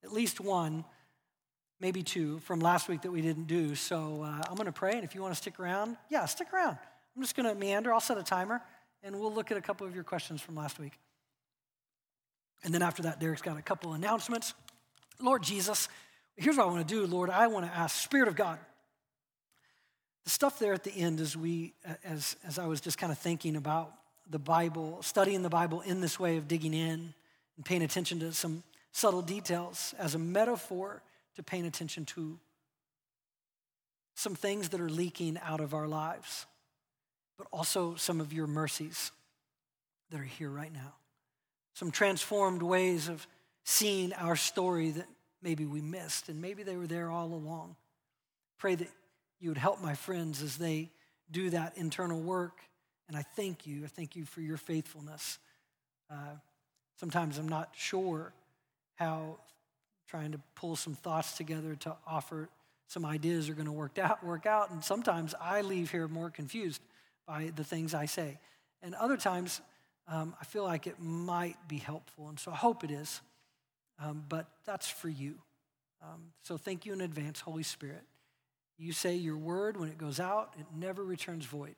[0.03, 0.85] at least one,
[1.79, 3.75] maybe two from last week that we didn't do.
[3.75, 6.53] So uh, I'm going to pray, and if you want to stick around, yeah, stick
[6.53, 6.77] around.
[7.15, 7.93] I'm just going to meander.
[7.93, 8.61] I'll set a timer,
[9.03, 10.99] and we'll look at a couple of your questions from last week.
[12.66, 14.55] And then after that, Derek's got a couple announcements.
[15.22, 15.88] Lord Jesus,
[16.36, 17.30] here's what I want to do, Lord.
[17.30, 18.57] I want to ask, Spirit of God,
[20.24, 23.20] the stuff there at the end as we, as, as I was just kind of
[23.20, 23.93] thinking about
[24.28, 27.13] the Bible, studying the Bible in this way of digging in
[27.55, 31.03] and paying attention to some subtle details as a metaphor
[31.36, 32.39] to paying attention to
[34.16, 36.47] some things that are leaking out of our lives,
[37.38, 39.11] but also some of your mercies
[40.09, 40.95] that are here right now.
[41.76, 43.28] Some transformed ways of
[43.65, 45.05] seeing our story that
[45.43, 47.76] maybe we missed, and maybe they were there all along.
[48.57, 48.88] Pray that
[49.39, 50.89] you would help my friends as they
[51.30, 52.61] do that internal work.
[53.07, 53.84] And I thank you.
[53.84, 55.38] I thank you for your faithfulness.
[56.09, 56.38] Uh,
[56.99, 58.34] sometimes I'm not sure
[58.95, 59.38] how
[60.07, 62.49] trying to pull some thoughts together to offer
[62.88, 64.71] some ideas are going to work out, work out.
[64.71, 66.82] And sometimes I leave here more confused
[67.28, 68.39] by the things I say.
[68.82, 69.61] And other times,
[70.07, 72.29] um, I feel like it might be helpful.
[72.29, 73.21] And so I hope it is.
[73.99, 75.35] Um, but that's for you.
[76.01, 78.03] Um, so thank you in advance, Holy Spirit.
[78.77, 81.75] You say your word, when it goes out, it never returns void.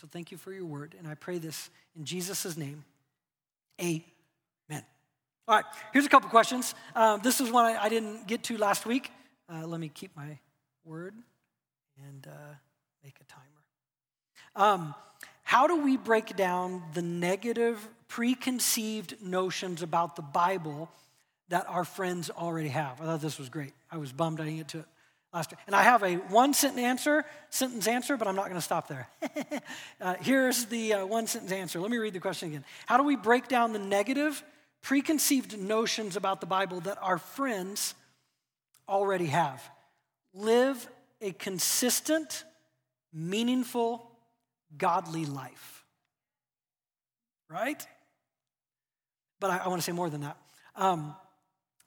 [0.00, 0.94] So thank you for your word.
[0.98, 2.84] And I pray this in Jesus' name.
[3.80, 4.02] Amen.
[5.48, 6.74] All right, here's a couple questions.
[6.94, 9.10] Um, this is one I, I, didn't get to last week.
[9.52, 10.38] Uh, let me keep my
[10.84, 11.14] word
[12.08, 12.54] and uh,
[13.02, 14.84] make a timer.
[15.52, 20.90] How do we break down the negative, preconceived notions about the Bible
[21.50, 23.02] that our friends already have?
[23.02, 23.74] I thought this was great.
[23.90, 24.86] I was bummed I didn't get to it
[25.30, 28.62] last And I have a one sentence answer, sentence answer, but I'm not going to
[28.62, 29.10] stop there.
[30.00, 31.80] uh, here's the uh, one sentence answer.
[31.80, 32.64] Let me read the question again.
[32.86, 34.42] How do we break down the negative,
[34.80, 37.94] preconceived notions about the Bible that our friends
[38.88, 39.62] already have?
[40.32, 40.88] Live
[41.20, 42.44] a consistent,
[43.12, 44.11] meaningful,
[44.76, 45.84] godly life.
[47.48, 47.86] Right?
[49.40, 50.36] But I, I want to say more than that.
[50.76, 51.14] Um,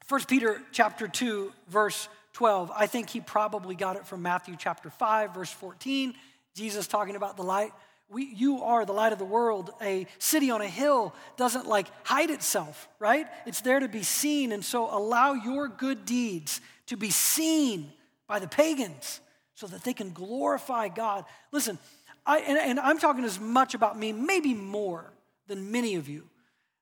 [0.07, 2.71] 1 Peter chapter 2, verse 12.
[2.75, 6.13] I think he probably got it from Matthew chapter 5, verse 14.
[6.53, 7.71] Jesus talking about the light.
[8.07, 9.71] We, you are the light of the world.
[9.81, 13.25] A city on a hill doesn't like hide itself, right?
[13.47, 14.51] It's there to be seen.
[14.51, 17.91] And so allow your good deeds to be seen
[18.27, 19.21] by the pagans
[19.55, 21.25] so that they can glorify God.
[21.51, 21.79] Listen,
[22.25, 25.13] I, and, and I'm talking as much about me, maybe more
[25.47, 26.27] than many of you,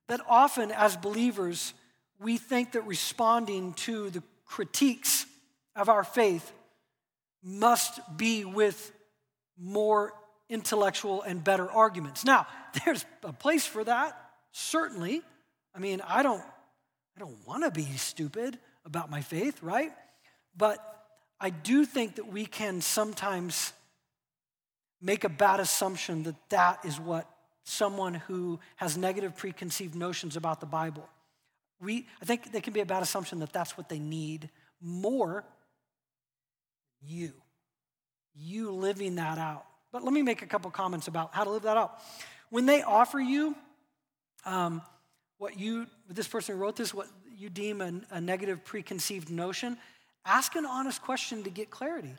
[0.08, 1.74] that often as believers,
[2.18, 5.26] we think that responding to the critiques
[5.76, 6.52] of our faith
[7.42, 8.92] must be with
[9.58, 10.12] more
[10.48, 12.24] intellectual and better arguments.
[12.24, 12.46] Now,
[12.84, 14.18] there's a place for that,
[14.52, 15.22] certainly.
[15.74, 16.42] I mean, I don't
[17.16, 19.92] I don't want to be stupid about my faith, right?
[20.56, 20.78] But
[21.40, 23.72] I do think that we can sometimes
[25.04, 27.28] make a bad assumption that that is what
[27.62, 31.06] someone who has negative preconceived notions about the Bible.
[31.80, 34.48] We, I think there can be a bad assumption that that's what they need
[34.80, 35.44] more
[37.06, 37.32] you.
[38.34, 39.66] You living that out.
[39.92, 41.98] But let me make a couple comments about how to live that out.
[42.48, 43.54] When they offer you
[44.46, 44.80] um,
[45.36, 49.76] what you, this person who wrote this, what you deem a, a negative preconceived notion,
[50.24, 52.14] ask an honest question to get clarity.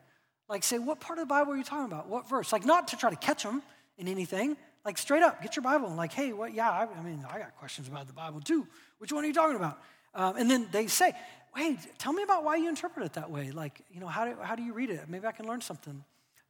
[0.47, 2.07] Like, say, what part of the Bible are you talking about?
[2.07, 2.53] What verse?
[2.53, 3.63] Like, not to try to catch them
[3.97, 4.57] in anything.
[4.83, 6.53] Like, straight up, get your Bible and, like, hey, what?
[6.53, 8.67] Yeah, I, I mean, I got questions about the Bible too.
[8.99, 9.79] Which one are you talking about?
[10.13, 11.13] Um, and then they say,
[11.55, 13.51] hey, tell me about why you interpret it that way.
[13.51, 15.01] Like, you know, how do, how do you read it?
[15.07, 16.03] Maybe I can learn something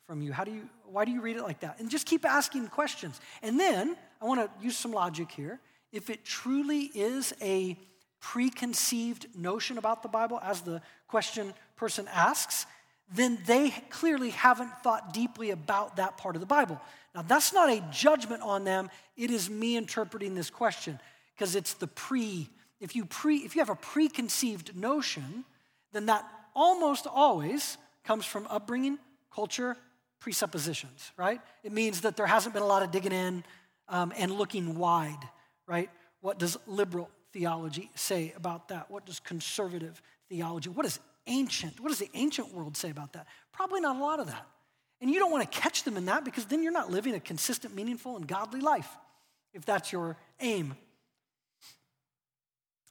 [0.06, 0.34] from you.
[0.34, 1.80] How do you, why do you read it like that?
[1.80, 3.20] And just keep asking questions.
[3.42, 5.60] And then I want to use some logic here.
[5.92, 7.78] If it truly is a
[8.20, 12.66] preconceived notion about the Bible, as the question person asks,
[13.14, 16.80] then they clearly haven't thought deeply about that part of the Bible.
[17.14, 21.00] Now, that's not a judgment on them, it is me interpreting this question
[21.36, 22.50] because it's the pre.
[22.80, 25.46] If you, pre, if you have a preconceived notion,
[25.94, 28.98] then that almost always comes from upbringing,
[29.34, 29.78] culture,
[30.20, 31.40] presuppositions, right?
[31.64, 33.44] It means that there hasn't been a lot of digging in
[33.88, 35.20] um, and looking wide,
[35.68, 35.90] right?
[36.22, 38.90] What does liberal theology say about that?
[38.90, 43.28] What does conservative theology, what is ancient, what does the ancient world say about that?
[43.52, 44.46] Probably not a lot of that.
[45.02, 47.20] And you don't want to catch them in that because then you're not living a
[47.20, 48.90] consistent, meaningful, and godly life
[49.54, 50.76] if that's your aim.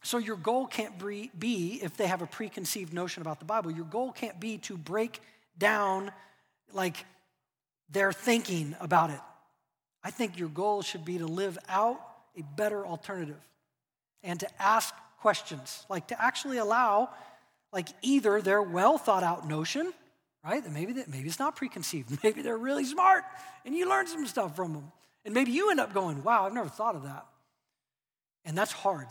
[0.03, 3.87] So, your goal can't be, if they have a preconceived notion about the Bible, your
[3.87, 5.21] goal can't be to break
[5.57, 6.11] down
[6.73, 7.07] like
[7.91, 9.21] their thinking about it.
[10.03, 12.01] I think your goal should be to live out
[12.37, 13.41] a better alternative
[14.23, 17.09] and to ask questions, like to actually allow,
[17.75, 19.93] like either their well thought out notion,
[20.45, 20.63] right?
[20.63, 22.19] That maybe that maybe it's not preconceived.
[22.23, 23.25] Maybe they're really smart
[23.65, 24.93] and you learn some stuff from them.
[25.25, 27.27] And maybe you end up going, wow, I've never thought of that.
[28.45, 29.09] And that's hard.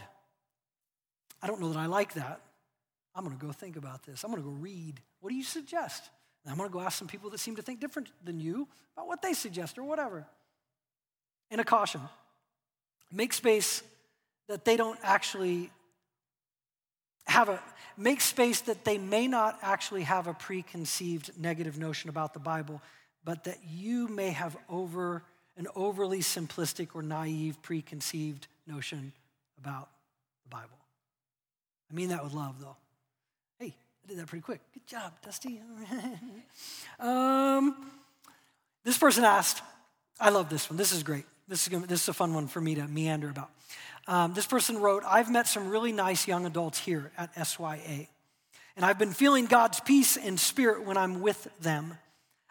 [1.41, 2.39] I don't know that I like that.
[3.15, 4.23] I'm going to go think about this.
[4.23, 4.99] I'm going to go read.
[5.19, 6.09] What do you suggest?
[6.43, 8.67] And I'm going to go ask some people that seem to think different than you
[8.95, 10.25] about what they suggest or whatever.
[11.49, 12.01] And a caution
[13.11, 13.83] make space
[14.47, 15.71] that they don't actually
[17.25, 17.61] have a,
[17.97, 22.81] make space that they may not actually have a preconceived negative notion about the Bible,
[23.23, 25.23] but that you may have over
[25.57, 29.13] an overly simplistic or naive preconceived notion
[29.57, 29.89] about
[30.43, 30.77] the Bible.
[31.91, 32.75] I mean that with love, though.
[33.59, 34.61] Hey, I did that pretty quick.
[34.73, 35.61] Good job, Dusty.
[36.99, 37.91] um,
[38.83, 39.61] this person asked,
[40.19, 40.77] I love this one.
[40.77, 41.25] This is great.
[41.47, 43.51] This is, gonna, this is a fun one for me to meander about.
[44.07, 48.07] Um, this person wrote, I've met some really nice young adults here at SYA,
[48.75, 51.97] and I've been feeling God's peace and spirit when I'm with them.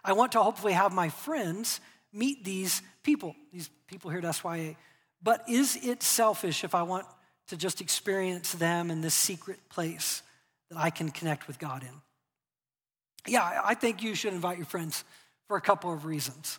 [0.05, 1.81] I want to hopefully have my friends
[2.13, 4.77] meet these people, these people here at SYA.
[5.23, 7.07] But is it selfish if I want
[7.49, 10.23] to just experience them in this secret place
[10.71, 13.33] that I can connect with God in?
[13.33, 15.05] Yeah, I think you should invite your friends
[15.47, 16.59] for a couple of reasons.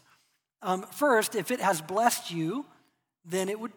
[0.61, 2.65] Um, first, if it has blessed you,
[3.25, 3.71] then it would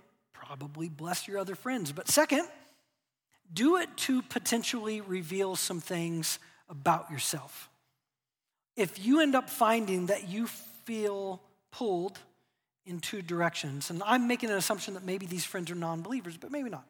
[0.47, 1.92] probably bless your other friends.
[1.92, 2.47] But second,
[3.53, 6.38] do it to potentially reveal some things
[6.68, 7.68] about yourself.
[8.76, 11.40] If you end up finding that you feel
[11.72, 12.18] pulled
[12.84, 16.36] in two directions, and I'm making an assumption that maybe these friends are non believers,
[16.36, 16.86] but maybe not.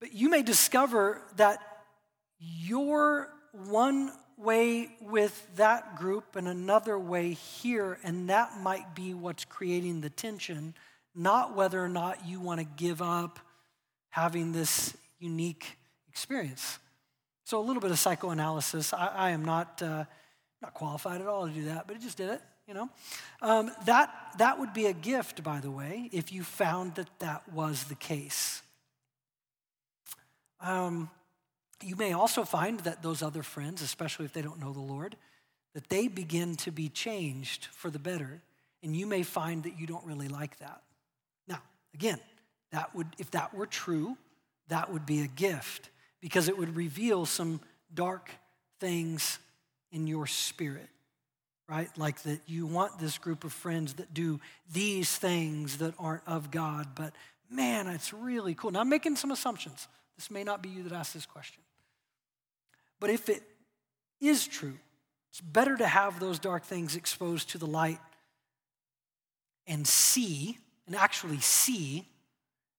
[0.00, 1.60] But you may discover that
[2.38, 9.44] your one way with that group and another way here, and that might be what's
[9.44, 10.74] creating the tension,
[11.14, 13.38] not whether or not you want to give up
[14.10, 15.76] having this unique
[16.08, 16.78] experience.
[17.44, 18.92] So, a little bit of psychoanalysis.
[18.92, 20.04] I, I am not, uh,
[20.60, 22.88] not qualified at all to do that, but I just did it, you know.
[23.40, 27.50] Um, that, that would be a gift, by the way, if you found that that
[27.52, 28.62] was the case.
[30.60, 31.10] Um,
[31.82, 35.16] you may also find that those other friends, especially if they don't know the Lord,
[35.74, 38.40] that they begin to be changed for the better,
[38.82, 40.82] and you may find that you don't really like that.
[41.94, 42.20] Again,
[42.70, 44.16] that would if that were true,
[44.68, 45.90] that would be a gift
[46.20, 47.60] because it would reveal some
[47.92, 48.30] dark
[48.80, 49.38] things
[49.90, 50.88] in your spirit.
[51.68, 51.88] Right?
[51.96, 54.40] Like that you want this group of friends that do
[54.72, 57.14] these things that aren't of God, but
[57.50, 58.70] man, it's really cool.
[58.70, 59.88] Now, I'm making some assumptions.
[60.16, 61.62] This may not be you that asked this question.
[63.00, 63.42] But if it
[64.20, 64.78] is true,
[65.30, 67.98] it's better to have those dark things exposed to the light
[69.66, 72.06] and see, and actually see,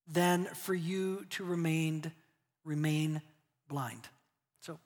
[0.08, 2.12] than for you to remain,
[2.66, 3.22] remain
[3.68, 4.02] blind.
[4.62, 4.80] So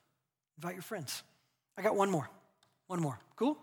[0.58, 1.24] invite your friends.
[1.78, 2.30] I got one more.
[2.88, 3.20] One more.
[3.36, 3.58] Cool?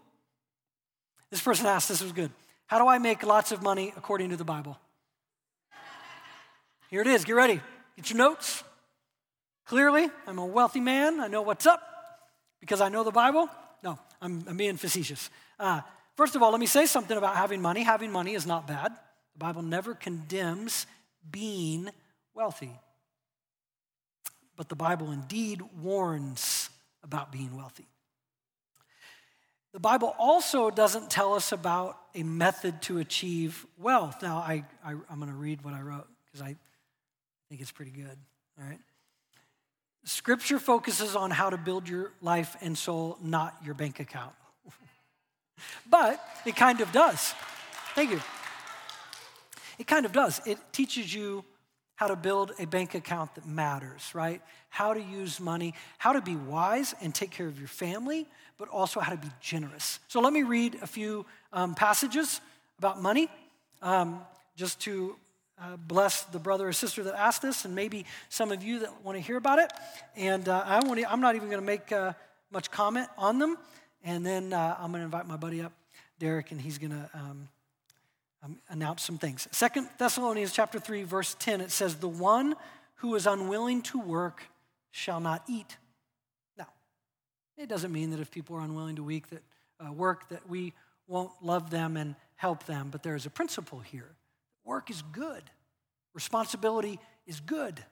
[1.30, 2.30] This person asked, this was good.
[2.66, 4.78] How do I make lots of money according to the Bible?
[6.90, 7.24] Here it is.
[7.24, 7.60] Get ready.
[7.96, 8.62] Get your notes.
[9.66, 11.20] Clearly, I'm a wealthy man.
[11.20, 11.80] I know what's up
[12.60, 13.48] because I know the Bible.
[13.82, 15.30] No, I'm, I'm being facetious.
[15.58, 15.80] Uh,
[16.16, 17.82] first of all, let me say something about having money.
[17.82, 18.92] Having money is not bad.
[19.34, 20.86] The Bible never condemns
[21.30, 21.90] being
[22.34, 22.70] wealthy.
[24.56, 26.70] But the Bible indeed warns
[27.02, 27.86] about being wealthy.
[29.72, 34.22] The Bible also doesn't tell us about a method to achieve wealth.
[34.22, 36.54] Now, I, I, am going to read what I wrote because I
[37.48, 38.16] think it's pretty good.
[38.58, 38.78] All right.
[40.04, 44.34] Scripture focuses on how to build your life and soul, not your bank account.
[45.90, 47.34] but it kind of does.
[47.96, 48.20] Thank you.
[49.78, 50.40] It kind of does.
[50.46, 51.44] It teaches you
[51.96, 54.42] how to build a bank account that matters, right?
[54.68, 58.26] How to use money, how to be wise and take care of your family,
[58.58, 60.00] but also how to be generous.
[60.08, 62.40] So let me read a few um, passages
[62.78, 63.28] about money
[63.80, 64.20] um,
[64.56, 65.16] just to
[65.60, 69.04] uh, bless the brother or sister that asked this, and maybe some of you that
[69.04, 69.72] want to hear about it.
[70.16, 72.14] And uh, I want I'm not even going to make uh,
[72.50, 73.56] much comment on them.
[74.02, 75.72] And then uh, I'm going to invite my buddy up,
[76.18, 77.48] Derek, and he's going to um,
[78.44, 79.48] um, announce some things.
[79.52, 82.54] Second Thessalonians chapter 3, verse 10, it says, The one
[82.96, 84.42] who is unwilling to work
[84.90, 85.76] shall not eat.
[86.58, 86.68] Now,
[87.56, 89.42] it doesn't mean that if people are unwilling to week that,
[89.80, 90.72] uh, work, that we
[91.06, 94.10] won't love them and help them, but there is a principle here.
[94.64, 95.42] Work is good.
[96.12, 97.82] Responsibility is good.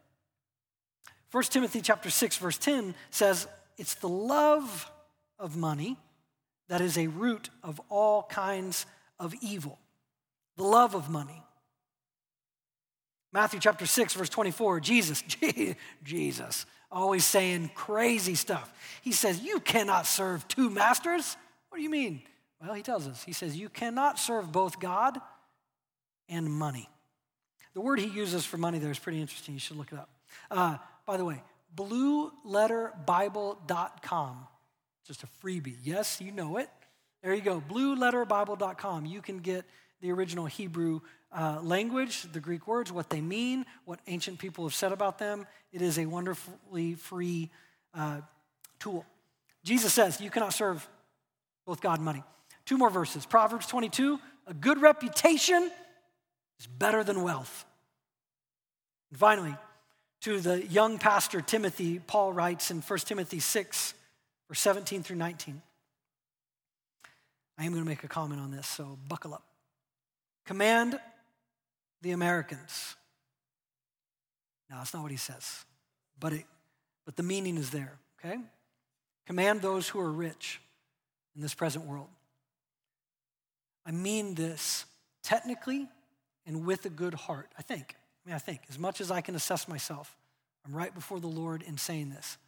[1.31, 3.49] 1 Timothy chapter 6 verse 10 says
[3.79, 4.91] it's the love
[5.39, 5.97] of money
[6.69, 8.85] that is a root of all kinds
[9.19, 9.79] of evil
[10.57, 11.43] the love of money.
[13.33, 15.23] Matthew chapter 6, verse 24, Jesus,
[16.05, 18.73] Jesus, always saying crazy stuff.
[19.01, 21.37] He says, You cannot serve two masters.
[21.71, 22.23] What do you mean?
[22.61, 25.19] Well, he tells us, He says, You cannot serve both God
[26.29, 26.91] and money.
[27.75, 29.55] The word he uses for money there is pretty interesting.
[29.55, 30.11] You should look it up.
[30.51, 30.77] Uh,
[31.07, 31.43] by the way,
[31.75, 34.47] blueletterbible.com.
[35.07, 35.77] Just a freebie.
[35.83, 36.69] Yes, you know it.
[37.23, 37.63] There you go.
[37.69, 39.07] Blueletterbible.com.
[39.07, 39.65] You can get
[40.03, 41.01] the original Hebrew
[41.33, 45.47] uh, language, the Greek words, what they mean, what ancient people have said about them.
[45.73, 47.49] It is a wonderfully free
[47.95, 48.21] uh,
[48.79, 49.07] tool.
[49.65, 50.87] Jesus says you cannot serve
[51.65, 52.23] both God and money.
[52.67, 53.25] Two more verses.
[53.25, 55.71] Proverbs 22 a good reputation
[56.59, 57.65] is better than wealth.
[59.11, 59.55] And finally,
[60.23, 63.95] to the young pastor Timothy, Paul writes in 1 Timothy 6,
[64.49, 65.63] verse 17 through 19.
[67.57, 69.45] I am going to make a comment on this, so buckle up.
[70.45, 70.99] Command
[72.03, 72.97] the Americans.
[74.71, 75.65] No, that's not what he says,
[76.19, 76.45] but, it,
[77.05, 78.39] but the meaning is there, okay?
[79.27, 80.61] Command those who are rich
[81.37, 82.09] in this present world.
[83.85, 84.85] I mean this
[85.23, 85.89] technically
[86.47, 87.95] and with a good heart, I think.
[88.25, 90.17] I mean, I think, as much as I can assess myself,
[90.65, 92.39] I'm right before the Lord in saying this.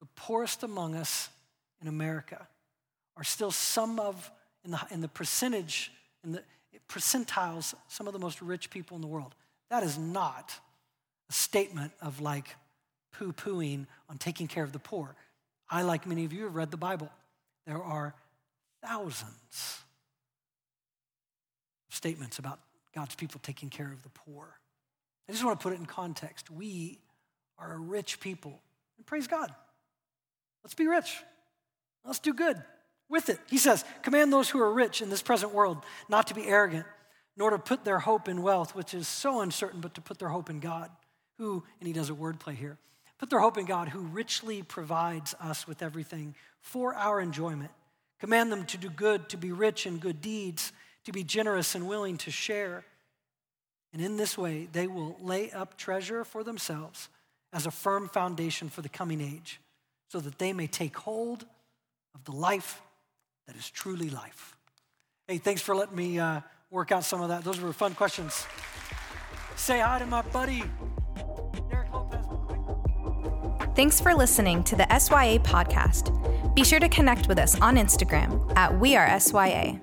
[0.00, 1.28] The poorest among us
[1.80, 2.46] in America
[3.16, 4.30] are still some of,
[4.64, 5.90] in the, in the percentage,
[6.24, 6.42] in the,
[6.88, 9.34] percentiles some of the most rich people in the world.
[9.70, 10.54] That is not
[11.28, 12.56] a statement of like
[13.12, 15.14] poo pooing on taking care of the poor.
[15.68, 17.10] I, like many of you, have read the Bible.
[17.66, 18.14] There are
[18.82, 19.82] thousands
[21.88, 22.60] of statements about
[22.94, 24.46] God's people taking care of the poor.
[25.28, 26.50] I just want to put it in context.
[26.50, 27.00] We
[27.58, 28.60] are a rich people.
[28.96, 29.52] And praise God.
[30.62, 31.18] Let's be rich.
[32.04, 32.62] Let's do good
[33.08, 33.38] with it.
[33.48, 35.78] He says, Command those who are rich in this present world
[36.08, 36.86] not to be arrogant,
[37.36, 40.28] nor to put their hope in wealth, which is so uncertain, but to put their
[40.28, 40.90] hope in God,
[41.38, 42.78] who, and he does a wordplay here,
[43.18, 47.70] put their hope in God, who richly provides us with everything for our enjoyment.
[48.18, 50.72] Command them to do good, to be rich in good deeds,
[51.04, 52.84] to be generous and willing to share.
[53.92, 57.08] And in this way, they will lay up treasure for themselves
[57.52, 59.60] as a firm foundation for the coming age,
[60.08, 61.44] so that they may take hold
[62.14, 62.80] of the life
[63.46, 64.56] that is truly life.
[65.26, 66.40] Hey, thanks for letting me uh,
[66.70, 67.44] work out some of that.
[67.44, 68.46] Those were fun questions.
[69.56, 70.62] Say hi to my buddy.
[73.74, 76.54] Thanks for listening to the SYA podcast.
[76.54, 79.78] Be sure to connect with us on Instagram at We Are SYA.